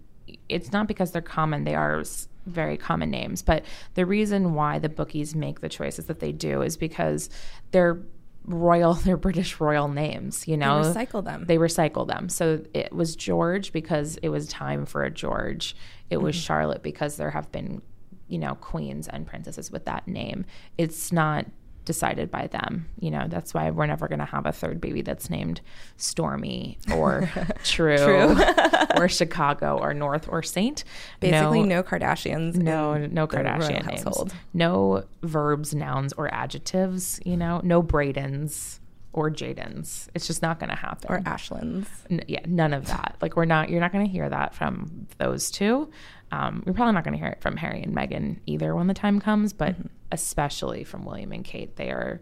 It's 0.48 0.72
not 0.72 0.86
because 0.88 1.12
they're 1.12 1.22
common; 1.22 1.64
they 1.64 1.74
are 1.74 2.04
very 2.46 2.76
common 2.76 3.10
names. 3.10 3.42
But 3.42 3.64
the 3.94 4.06
reason 4.06 4.54
why 4.54 4.78
the 4.78 4.88
bookies 4.88 5.34
make 5.34 5.60
the 5.60 5.68
choices 5.68 6.06
that 6.06 6.20
they 6.20 6.32
do 6.32 6.62
is 6.62 6.76
because 6.76 7.30
they're 7.70 8.00
royal. 8.44 8.94
They're 9.04 9.16
British 9.16 9.60
royal 9.60 9.88
names. 9.88 10.46
You 10.48 10.56
know, 10.56 10.82
They 10.82 11.06
recycle 11.06 11.24
them. 11.24 11.44
They 11.46 11.58
recycle 11.58 12.06
them. 12.06 12.28
So 12.28 12.64
it 12.74 12.92
was 12.92 13.16
George 13.16 13.72
because 13.72 14.16
it 14.18 14.28
was 14.28 14.48
time 14.48 14.86
for 14.86 15.04
a 15.04 15.10
George. 15.10 15.76
It 16.08 16.18
was 16.18 16.36
mm-hmm. 16.36 16.42
Charlotte 16.42 16.82
because 16.82 17.16
there 17.16 17.30
have 17.30 17.50
been, 17.52 17.82
you 18.28 18.38
know, 18.38 18.54
queens 18.56 19.08
and 19.08 19.26
princesses 19.26 19.70
with 19.70 19.84
that 19.84 20.08
name. 20.08 20.44
It's 20.78 21.12
not 21.12 21.46
decided 21.90 22.30
by 22.30 22.46
them. 22.46 22.86
You 23.00 23.10
know, 23.10 23.26
that's 23.26 23.52
why 23.52 23.68
we're 23.72 23.86
never 23.86 24.06
going 24.06 24.20
to 24.20 24.24
have 24.24 24.46
a 24.46 24.52
third 24.52 24.80
baby 24.80 25.02
that's 25.02 25.28
named 25.28 25.60
Stormy 25.96 26.78
or 26.94 27.28
True, 27.64 28.36
or 28.96 29.08
Chicago 29.18 29.76
or 29.76 29.92
North 29.92 30.28
or 30.28 30.40
Saint. 30.44 30.84
Basically, 31.18 31.64
no, 31.64 31.82
Kardashians. 31.82 32.54
no, 32.54 32.96
no 33.08 33.26
Kardashian 33.26 33.84
names. 33.88 34.04
household. 34.04 34.32
No 34.54 35.02
verbs, 35.24 35.74
nouns, 35.74 36.12
or 36.12 36.32
adjectives. 36.32 37.18
You 37.24 37.36
know, 37.36 37.60
no 37.64 37.82
Bradens 37.82 38.78
or 39.12 39.28
Jadens. 39.28 40.06
It's 40.14 40.28
just 40.28 40.42
not 40.42 40.60
going 40.60 40.70
to 40.70 40.76
happen. 40.76 41.06
Or 41.12 41.20
Ashlands. 41.26 41.88
N- 42.08 42.22
yeah, 42.28 42.42
none 42.46 42.72
of 42.72 42.86
that. 42.86 43.16
Like 43.20 43.34
we're 43.34 43.46
not. 43.46 43.68
You're 43.68 43.80
not 43.80 43.90
going 43.90 44.06
to 44.06 44.12
hear 44.12 44.28
that 44.28 44.54
from 44.54 45.08
those 45.18 45.50
two. 45.50 45.90
Um, 46.32 46.62
you're 46.64 46.74
probably 46.74 46.94
not 46.94 47.04
going 47.04 47.12
to 47.14 47.18
hear 47.18 47.28
it 47.28 47.40
from 47.40 47.56
Harry 47.56 47.82
and 47.82 47.94
Meghan 47.94 48.38
either 48.46 48.74
when 48.74 48.86
the 48.86 48.94
time 48.94 49.20
comes, 49.20 49.52
but 49.52 49.74
especially 50.12 50.84
from 50.84 51.04
William 51.04 51.32
and 51.32 51.44
Kate. 51.44 51.76
They 51.76 51.90
are 51.90 52.20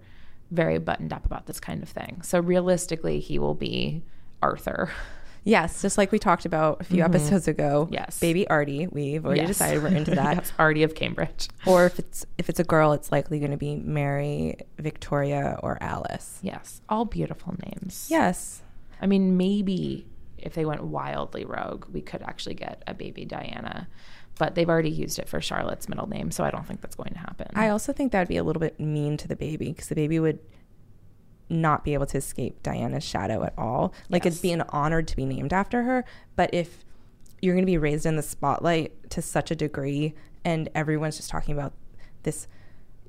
very 0.51 0.79
buttoned 0.79 1.12
up 1.12 1.27
about 1.27 1.47
this 1.47 1.61
kind 1.61 1.83
of 1.83 1.88
thing. 1.88 2.23
So 2.23 2.40
realistically, 2.40 3.21
he 3.21 3.38
will 3.38 3.55
be 3.55 4.03
Arthur. 4.42 4.90
Yes, 5.44 5.81
just 5.81 5.97
like 5.97 6.12
we 6.12 6.18
talked 6.18 6.44
about 6.44 6.83
a 6.83 6.85
few 6.85 7.03
episodes 7.03 7.49
ago. 7.49 7.85
Mm-hmm. 7.85 7.94
Yes. 7.94 8.18
Baby 8.21 8.47
Artie. 8.49 8.87
We've 8.88 9.25
already 9.25 9.40
Yes. 9.42 9.49
decided 9.51 9.83
we're 9.83 9.88
into 9.97 10.11
that. 10.16 10.37
yes, 10.37 10.53
Artie 10.59 10.83
of 10.83 10.94
Cambridge. 10.94 11.49
Or 11.64 11.87
if 11.87 11.99
it's 11.99 12.27
if 12.37 12.51
it's 12.51 12.61
a 12.61 12.64
girl, 12.64 12.92
it's 12.92 13.11
likely 13.11 13.38
going 13.38 13.53
to 13.53 13.57
be 13.57 13.77
Mary, 13.77 14.57
Victoria, 14.79 15.59
or 15.62 15.79
Alice. 15.81 16.38
Yes, 16.42 16.83
all 16.90 17.07
beautiful 17.07 17.55
names. 17.64 18.09
Yes. 18.11 18.62
I 19.01 19.07
mean, 19.07 19.38
maybe 19.38 20.07
if 20.38 20.55
they 20.55 20.64
went 20.64 20.83
wildly 20.83 21.44
rogue, 21.44 21.87
we 21.92 22.01
could 22.01 22.22
actually 22.22 22.55
get 22.55 22.83
a 22.87 22.94
baby 22.94 23.24
Diana. 23.24 23.88
But 24.38 24.55
they've 24.55 24.68
already 24.68 24.90
used 24.90 25.18
it 25.18 25.29
for 25.29 25.40
Charlotte's 25.40 25.88
middle 25.88 26.09
name, 26.09 26.31
so 26.31 26.44
I 26.44 26.51
don't 26.51 26.64
think 26.66 26.81
that's 26.81 26.94
going 26.94 27.12
to 27.12 27.18
happen. 27.18 27.48
I 27.55 27.70
also 27.70 27.92
think 27.92 28.12
that 28.12 28.20
would 28.20 28.29
be 28.29 28.37
a 28.37 28.44
little 28.44 28.61
bit 28.61 28.79
mean 28.79 29.16
to 29.16 29.27
the 29.27 29.35
baby 29.35 29.72
because 29.72 29.88
the 29.88 29.96
baby 29.96 30.20
would 30.20 30.38
not 31.51 31.83
be 31.83 31.94
able 31.94 32.07
to 32.07 32.18
escape 32.18 32.62
Diana's 32.62 33.03
shadow 33.05 33.42
at 33.42 33.55
all. 33.59 33.92
Like 34.09 34.24
Yes. 34.24 34.35
it'd 34.35 34.42
be 34.42 34.53
an 34.53 34.62
honor 34.68 35.03
to 35.03 35.16
be 35.16 35.24
named 35.24 35.53
after 35.53 35.83
her, 35.83 36.05
but 36.37 36.51
if 36.53 36.85
you're 37.40 37.55
going 37.55 37.64
to 37.64 37.70
be 37.70 37.79
raised 37.79 38.05
in 38.07 38.16
the 38.16 38.22
spotlight 38.22 39.11
to 39.11 39.22
such 39.22 39.51
a 39.51 39.57
degree 39.57 40.14
and 40.44 40.68
everyone's 40.74 41.16
just 41.16 41.31
talking 41.31 41.57
about 41.57 41.72
this 42.24 42.48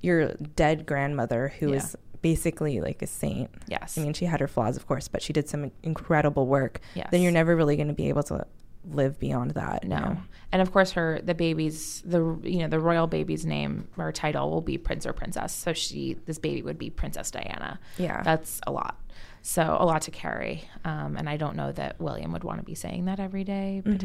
your 0.01 0.29
dead 0.55 0.85
grandmother 0.85 1.49
who 1.59 1.73
is 1.73 1.95
Yeah. 1.99 2.08
Basically 2.21 2.82
like 2.82 3.01
a 3.01 3.08
saint. 3.08 3.49
Yes. 3.67 3.97
I 3.97 4.01
mean, 4.01 4.13
she 4.13 4.25
had 4.25 4.39
her 4.39 4.47
flaws, 4.47 4.77
of 4.77 4.88
course, 4.88 5.08
but 5.08 5.21
she 5.21 5.34
did 5.34 5.47
some 5.49 5.71
incredible 5.84 6.47
work. 6.47 6.79
Yes. 6.95 7.10
Then 7.12 7.21
you're 7.21 7.32
never 7.32 7.55
really 7.55 7.75
going 7.75 7.88
to 7.88 7.93
be 7.93 8.10
able 8.10 8.23
to 8.23 8.45
live 8.86 9.19
beyond 9.19 9.51
that. 9.51 9.84
you 9.84 9.89
no. 9.89 9.97
know? 9.99 10.17
And 10.51 10.62
of 10.62 10.71
course, 10.71 10.91
her 10.93 11.19
the 11.23 11.36
baby's 11.36 12.01
the 12.05 12.39
you 12.43 12.60
know 12.60 12.67
the 12.67 12.79
royal 12.79 13.08
baby's 13.08 13.45
name 13.45 13.88
or 13.97 14.12
title 14.12 14.49
will 14.49 14.62
be 14.62 14.77
prince 14.77 15.05
or 15.05 15.13
princess. 15.13 15.53
So 15.53 15.73
she 15.73 16.15
this 16.25 16.39
baby 16.39 16.62
would 16.62 16.77
be 16.77 16.89
Princess 16.89 17.29
Diana. 17.32 17.79
Yeah. 17.97 18.21
that's 18.23 18.62
a 18.65 18.71
lot. 18.71 18.99
So 19.41 19.77
a 19.79 19.86
lot 19.86 20.01
to 20.03 20.12
carry. 20.12 20.63
Um, 20.84 21.15
and 21.17 21.29
I 21.29 21.38
don't 21.38 21.55
know 21.55 21.71
that 21.73 21.99
William 21.99 22.32
would 22.34 22.43
want 22.43 22.60
to 22.60 22.65
be 22.65 22.75
saying 22.75 23.05
that 23.05 23.19
every 23.19 23.43
day, 23.43 23.82
Mm-hmm. 23.86 23.97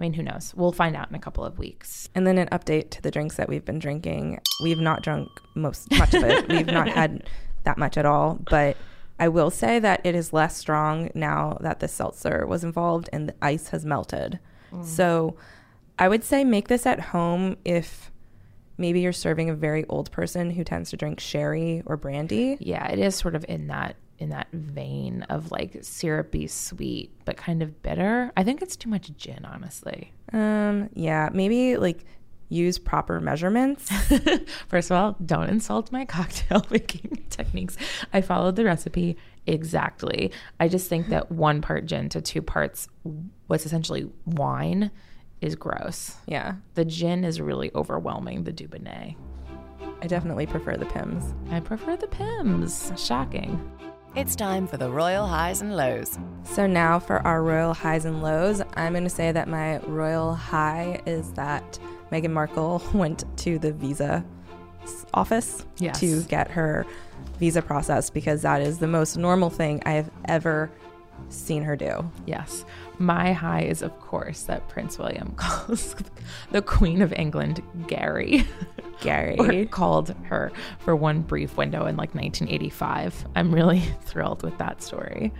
I 0.00 0.02
mean, 0.02 0.14
who 0.14 0.22
knows? 0.22 0.54
We'll 0.56 0.72
find 0.72 0.96
out 0.96 1.10
in 1.10 1.14
a 1.14 1.18
couple 1.18 1.44
of 1.44 1.58
weeks. 1.58 2.08
And 2.14 2.26
then 2.26 2.38
an 2.38 2.48
update 2.48 2.88
to 2.92 3.02
the 3.02 3.10
drinks 3.10 3.36
that 3.36 3.50
we've 3.50 3.66
been 3.66 3.78
drinking. 3.78 4.40
We've 4.62 4.78
not 4.78 5.02
drunk 5.02 5.28
most 5.54 5.90
much 5.90 6.14
of 6.14 6.24
it. 6.24 6.48
We've 6.48 6.64
not 6.64 6.88
had 6.88 7.28
that 7.64 7.76
much 7.76 7.98
at 7.98 8.06
all. 8.06 8.38
But 8.48 8.78
I 9.18 9.28
will 9.28 9.50
say 9.50 9.78
that 9.78 10.00
it 10.02 10.14
is 10.14 10.32
less 10.32 10.56
strong 10.56 11.10
now 11.14 11.58
that 11.60 11.80
the 11.80 11.86
seltzer 11.86 12.46
was 12.46 12.64
involved 12.64 13.10
and 13.12 13.28
the 13.28 13.34
ice 13.42 13.68
has 13.68 13.84
melted. 13.84 14.38
Mm. 14.72 14.86
So 14.86 15.36
I 15.98 16.08
would 16.08 16.24
say 16.24 16.44
make 16.44 16.68
this 16.68 16.86
at 16.86 17.00
home 17.00 17.58
if 17.66 18.10
maybe 18.78 19.00
you're 19.00 19.12
serving 19.12 19.50
a 19.50 19.54
very 19.54 19.84
old 19.90 20.10
person 20.10 20.52
who 20.52 20.64
tends 20.64 20.88
to 20.90 20.96
drink 20.96 21.20
sherry 21.20 21.82
or 21.84 21.98
brandy. 21.98 22.56
Yeah, 22.58 22.88
it 22.88 22.98
is 22.98 23.16
sort 23.16 23.34
of 23.34 23.44
in 23.50 23.66
that 23.66 23.96
in 24.20 24.28
that 24.28 24.48
vein 24.52 25.22
of 25.28 25.50
like 25.50 25.78
syrupy 25.82 26.46
sweet, 26.46 27.10
but 27.24 27.36
kind 27.36 27.62
of 27.62 27.82
bitter. 27.82 28.30
I 28.36 28.44
think 28.44 28.62
it's 28.62 28.76
too 28.76 28.88
much 28.90 29.10
gin, 29.16 29.44
honestly. 29.44 30.12
Um, 30.32 30.90
yeah, 30.94 31.30
maybe 31.32 31.76
like 31.78 32.04
use 32.50 32.78
proper 32.78 33.20
measurements. 33.20 33.90
First 34.68 34.90
of 34.90 34.96
all, 34.96 35.16
don't 35.24 35.48
insult 35.48 35.90
my 35.90 36.04
cocktail 36.04 36.66
making 36.70 37.24
techniques. 37.30 37.76
I 38.12 38.20
followed 38.20 38.56
the 38.56 38.64
recipe 38.64 39.16
exactly. 39.46 40.32
I 40.58 40.68
just 40.68 40.88
think 40.88 41.08
that 41.08 41.32
one 41.32 41.62
part 41.62 41.86
gin 41.86 42.08
to 42.10 42.20
two 42.20 42.42
parts 42.42 42.88
what's 43.46 43.66
essentially 43.66 44.10
wine 44.26 44.90
is 45.40 45.56
gross. 45.56 46.16
yeah, 46.26 46.56
The 46.74 46.84
gin 46.84 47.24
is 47.24 47.40
really 47.40 47.70
overwhelming 47.74 48.44
the 48.44 48.52
Dubonnet. 48.52 49.16
I 50.02 50.06
definitely 50.06 50.46
prefer 50.46 50.76
the 50.76 50.84
Pimm's. 50.86 51.34
I 51.50 51.60
prefer 51.60 51.96
the 51.96 52.06
Pimm's. 52.08 52.92
Shocking. 52.96 53.58
It's 54.16 54.34
time 54.34 54.66
for 54.66 54.76
the 54.76 54.90
Royal 54.90 55.26
Highs 55.26 55.60
and 55.62 55.76
Lows. 55.76 56.18
So 56.44 56.66
now 56.66 56.98
for 56.98 57.24
our 57.26 57.42
royal 57.42 57.72
highs 57.74 58.04
and 58.04 58.22
lows, 58.22 58.60
I'm 58.74 58.92
going 58.92 59.04
to 59.04 59.10
say 59.10 59.30
that 59.30 59.46
my 59.48 59.78
royal 59.80 60.34
high 60.34 61.00
is 61.06 61.32
that 61.34 61.78
Meghan 62.10 62.32
Markle 62.32 62.82
went 62.94 63.24
to 63.38 63.58
the 63.58 63.72
visa 63.72 64.24
office 65.14 65.64
Yes. 65.78 66.00
to 66.00 66.22
get 66.24 66.50
her 66.50 66.86
visa 67.38 67.62
processed 67.62 68.12
because 68.12 68.42
that 68.42 68.60
is 68.62 68.78
the 68.78 68.88
most 68.88 69.16
normal 69.16 69.48
thing 69.48 69.80
I 69.86 69.92
have 69.92 70.10
ever 70.26 70.70
seen 71.28 71.62
her 71.62 71.76
do. 71.76 72.10
Yes. 72.26 72.64
My 72.98 73.32
high 73.32 73.62
is, 73.62 73.80
of 73.82 73.98
course, 74.00 74.42
that 74.44 74.68
Prince 74.68 74.98
William 74.98 75.32
calls 75.36 75.94
the 76.50 76.62
Queen 76.62 77.00
of 77.00 77.12
England 77.12 77.62
Gary. 77.86 78.44
Gary. 79.00 79.36
or 79.38 79.64
called 79.66 80.14
her 80.24 80.52
for 80.80 80.94
one 80.96 81.22
brief 81.22 81.56
window 81.56 81.86
in 81.86 81.96
like 81.96 82.14
1985. 82.14 83.26
I'm 83.36 83.54
really 83.54 83.80
thrilled 84.02 84.42
with 84.42 84.56
that 84.58 84.82
story. 84.82 85.32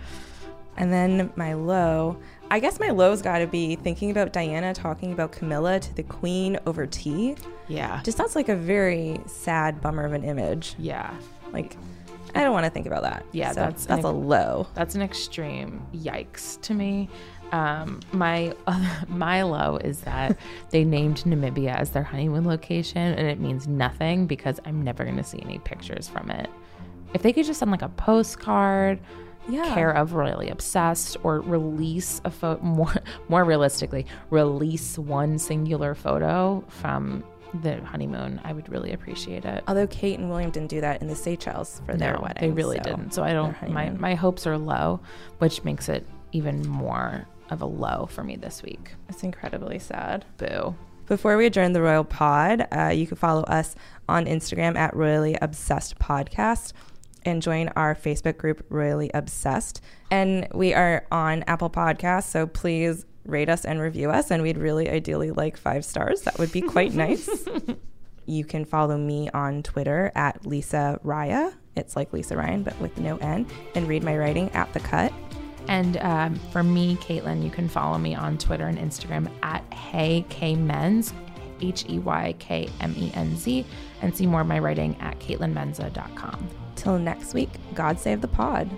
And 0.77 0.91
then 0.91 1.31
my 1.35 1.53
low, 1.53 2.17
I 2.49 2.59
guess 2.59 2.79
my 2.79 2.89
low's 2.89 3.21
got 3.21 3.39
to 3.39 3.47
be 3.47 3.75
thinking 3.75 4.09
about 4.09 4.33
Diana 4.33 4.73
talking 4.73 5.11
about 5.11 5.31
Camilla 5.33 5.79
to 5.79 5.93
the 5.95 6.03
queen 6.03 6.57
over 6.65 6.85
tea. 6.87 7.35
Yeah. 7.67 8.01
Just 8.03 8.17
sounds 8.17 8.35
like 8.35 8.49
a 8.49 8.55
very 8.55 9.19
sad 9.27 9.81
bummer 9.81 10.05
of 10.05 10.13
an 10.13 10.23
image. 10.23 10.75
yeah. 10.79 11.13
Like, 11.51 11.75
I 12.33 12.43
don't 12.43 12.53
want 12.53 12.63
to 12.65 12.69
think 12.69 12.85
about 12.87 13.03
that. 13.03 13.25
Yeah, 13.33 13.49
So 13.51 13.55
that's 13.59 13.85
that's 13.85 14.05
an- 14.05 14.15
a 14.15 14.17
low. 14.17 14.65
That's 14.73 14.95
an 14.95 15.01
extreme 15.01 15.85
yikes 15.93 16.59
to 16.61 16.73
me. 16.73 17.09
Um, 17.51 17.99
my 18.13 18.53
my 19.07 19.41
low 19.43 19.77
is 19.83 20.01
that 20.01 20.37
they 20.69 20.83
named 20.83 21.17
Namibia 21.25 21.75
as 21.75 21.89
their 21.91 22.03
honeymoon 22.03 22.45
location, 22.45 23.01
and 23.01 23.27
it 23.27 23.39
means 23.39 23.67
nothing 23.67 24.25
because 24.27 24.59
I'm 24.65 24.81
never 24.83 25.03
going 25.03 25.17
to 25.17 25.23
see 25.23 25.41
any 25.41 25.59
pictures 25.59 26.07
from 26.07 26.29
it. 26.31 26.49
If 27.13 27.21
they 27.23 27.33
could 27.33 27.45
just 27.45 27.59
send 27.59 27.71
like 27.71 27.81
a 27.81 27.89
postcard, 27.89 28.99
Yeah. 29.49 29.73
care 29.73 29.91
of 29.91 30.13
royally 30.13 30.49
obsessed, 30.49 31.17
or 31.23 31.41
release 31.41 32.21
a 32.23 32.31
photo 32.31 32.61
more 32.63 32.93
more 33.27 33.43
realistically, 33.43 34.05
release 34.29 34.97
one 34.97 35.37
singular 35.37 35.93
photo 35.93 36.63
from 36.69 37.23
the 37.63 37.81
honeymoon, 37.83 38.39
I 38.45 38.53
would 38.53 38.69
really 38.69 38.93
appreciate 38.93 39.43
it. 39.43 39.61
Although 39.67 39.87
Kate 39.87 40.17
and 40.17 40.29
William 40.29 40.51
didn't 40.51 40.69
do 40.69 40.79
that 40.79 41.01
in 41.01 41.09
the 41.09 41.15
Seychelles 41.17 41.81
for 41.85 41.97
their 41.97 42.13
No, 42.13 42.21
wedding. 42.21 42.49
They 42.49 42.55
really 42.55 42.77
so 42.77 42.83
didn't. 42.83 43.13
So 43.13 43.23
I 43.23 43.33
don't. 43.33 43.53
My 43.69 43.89
my 43.89 44.15
hopes 44.15 44.47
are 44.47 44.57
low, 44.57 45.01
which 45.39 45.65
makes 45.65 45.89
it 45.89 46.07
even 46.31 46.65
more 46.65 47.27
of 47.51 47.61
a 47.61 47.65
low 47.65 48.07
for 48.09 48.23
me 48.23 48.35
this 48.35 48.63
week. 48.63 48.91
It's 49.09 49.23
incredibly 49.23 49.77
sad. 49.79 50.25
Boo. 50.37 50.75
Before 51.07 51.35
we 51.35 51.45
adjourn 51.45 51.73
the 51.73 51.81
Royal 51.81 52.05
Pod, 52.05 52.67
uh, 52.71 52.87
you 52.87 53.05
can 53.05 53.17
follow 53.17 53.43
us 53.43 53.75
on 54.07 54.25
Instagram 54.25 54.77
at 54.77 54.95
Royally 54.95 55.37
Obsessed 55.41 55.99
Podcast 55.99 56.71
and 57.23 57.41
join 57.41 57.67
our 57.75 57.93
Facebook 57.93 58.37
group, 58.37 58.65
Royally 58.69 59.11
Obsessed. 59.13 59.81
And 60.09 60.47
we 60.53 60.73
are 60.73 61.05
on 61.11 61.43
Apple 61.43 61.69
Podcasts, 61.69 62.29
so 62.29 62.47
please 62.47 63.05
rate 63.25 63.49
us 63.49 63.65
and 63.65 63.79
review 63.79 64.09
us. 64.09 64.31
And 64.31 64.41
we'd 64.41 64.57
really 64.57 64.89
ideally 64.89 65.31
like 65.31 65.57
five 65.57 65.83
stars. 65.85 66.21
That 66.21 66.39
would 66.39 66.51
be 66.51 66.61
quite 66.61 66.93
nice. 66.95 67.29
You 68.25 68.45
can 68.45 68.65
follow 68.65 68.97
me 68.97 69.29
on 69.33 69.63
Twitter 69.63 70.11
at 70.15 70.45
Lisa 70.45 70.99
Rya. 71.03 71.53
It's 71.75 71.95
like 71.95 72.13
Lisa 72.13 72.37
Ryan, 72.37 72.63
but 72.63 72.79
with 72.79 72.97
no 72.97 73.17
N. 73.17 73.45
And 73.75 73.87
read 73.87 74.03
my 74.03 74.17
writing 74.17 74.49
at 74.51 74.71
The 74.73 74.79
Cut. 74.79 75.11
And 75.67 75.97
um, 75.97 76.35
for 76.51 76.63
me, 76.63 76.95
Kaitlin, 76.97 77.43
you 77.43 77.49
can 77.49 77.69
follow 77.69 77.97
me 77.97 78.15
on 78.15 78.37
Twitter 78.37 78.65
and 78.67 78.77
Instagram 78.77 79.31
at 79.43 79.63
Hey 79.73 80.25
K 80.29 80.55
Menz, 80.55 81.13
H 81.61 81.85
E 81.89 81.99
Y 81.99 82.35
K 82.39 82.69
M 82.79 82.93
E 82.97 83.11
N 83.13 83.35
Z, 83.35 83.65
and 84.01 84.15
see 84.15 84.25
more 84.25 84.41
of 84.41 84.47
my 84.47 84.59
writing 84.59 84.97
at 84.99 85.19
KaitlinMenza.com. 85.19 86.49
Till 86.75 86.97
next 86.97 87.33
week, 87.33 87.49
God 87.73 87.99
save 87.99 88.21
the 88.21 88.27
pod. 88.27 88.69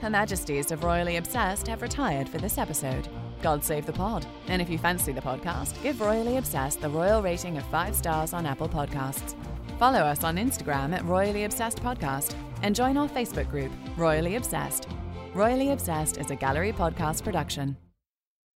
Her 0.00 0.10
Majesties 0.10 0.72
of 0.72 0.82
Royally 0.82 1.16
Obsessed 1.16 1.68
have 1.68 1.82
retired 1.82 2.28
for 2.28 2.38
this 2.38 2.58
episode. 2.58 3.06
God 3.42 3.62
save 3.62 3.86
the 3.86 3.92
pod. 3.92 4.26
And 4.48 4.62
if 4.62 4.70
you 4.70 4.78
fancy 4.78 5.12
the 5.12 5.20
podcast, 5.20 5.80
give 5.82 6.00
Royally 6.00 6.38
Obsessed 6.38 6.80
the 6.80 6.88
royal 6.88 7.22
rating 7.22 7.58
of 7.58 7.64
five 7.66 7.94
stars 7.94 8.32
on 8.32 8.46
Apple 8.46 8.68
Podcasts. 8.68 9.34
Follow 9.78 10.00
us 10.00 10.24
on 10.24 10.36
Instagram 10.36 10.94
at 10.94 11.04
Royally 11.04 11.44
Obsessed 11.44 11.82
Podcast 11.82 12.34
and 12.62 12.74
join 12.74 12.96
our 12.96 13.08
Facebook 13.08 13.50
group, 13.50 13.72
Royally 13.96 14.36
Obsessed. 14.36 14.88
Royally 15.34 15.70
Obsessed 15.70 16.18
is 16.18 16.30
a 16.30 16.36
gallery 16.36 16.72
podcast 16.72 17.24
production. 17.24 17.74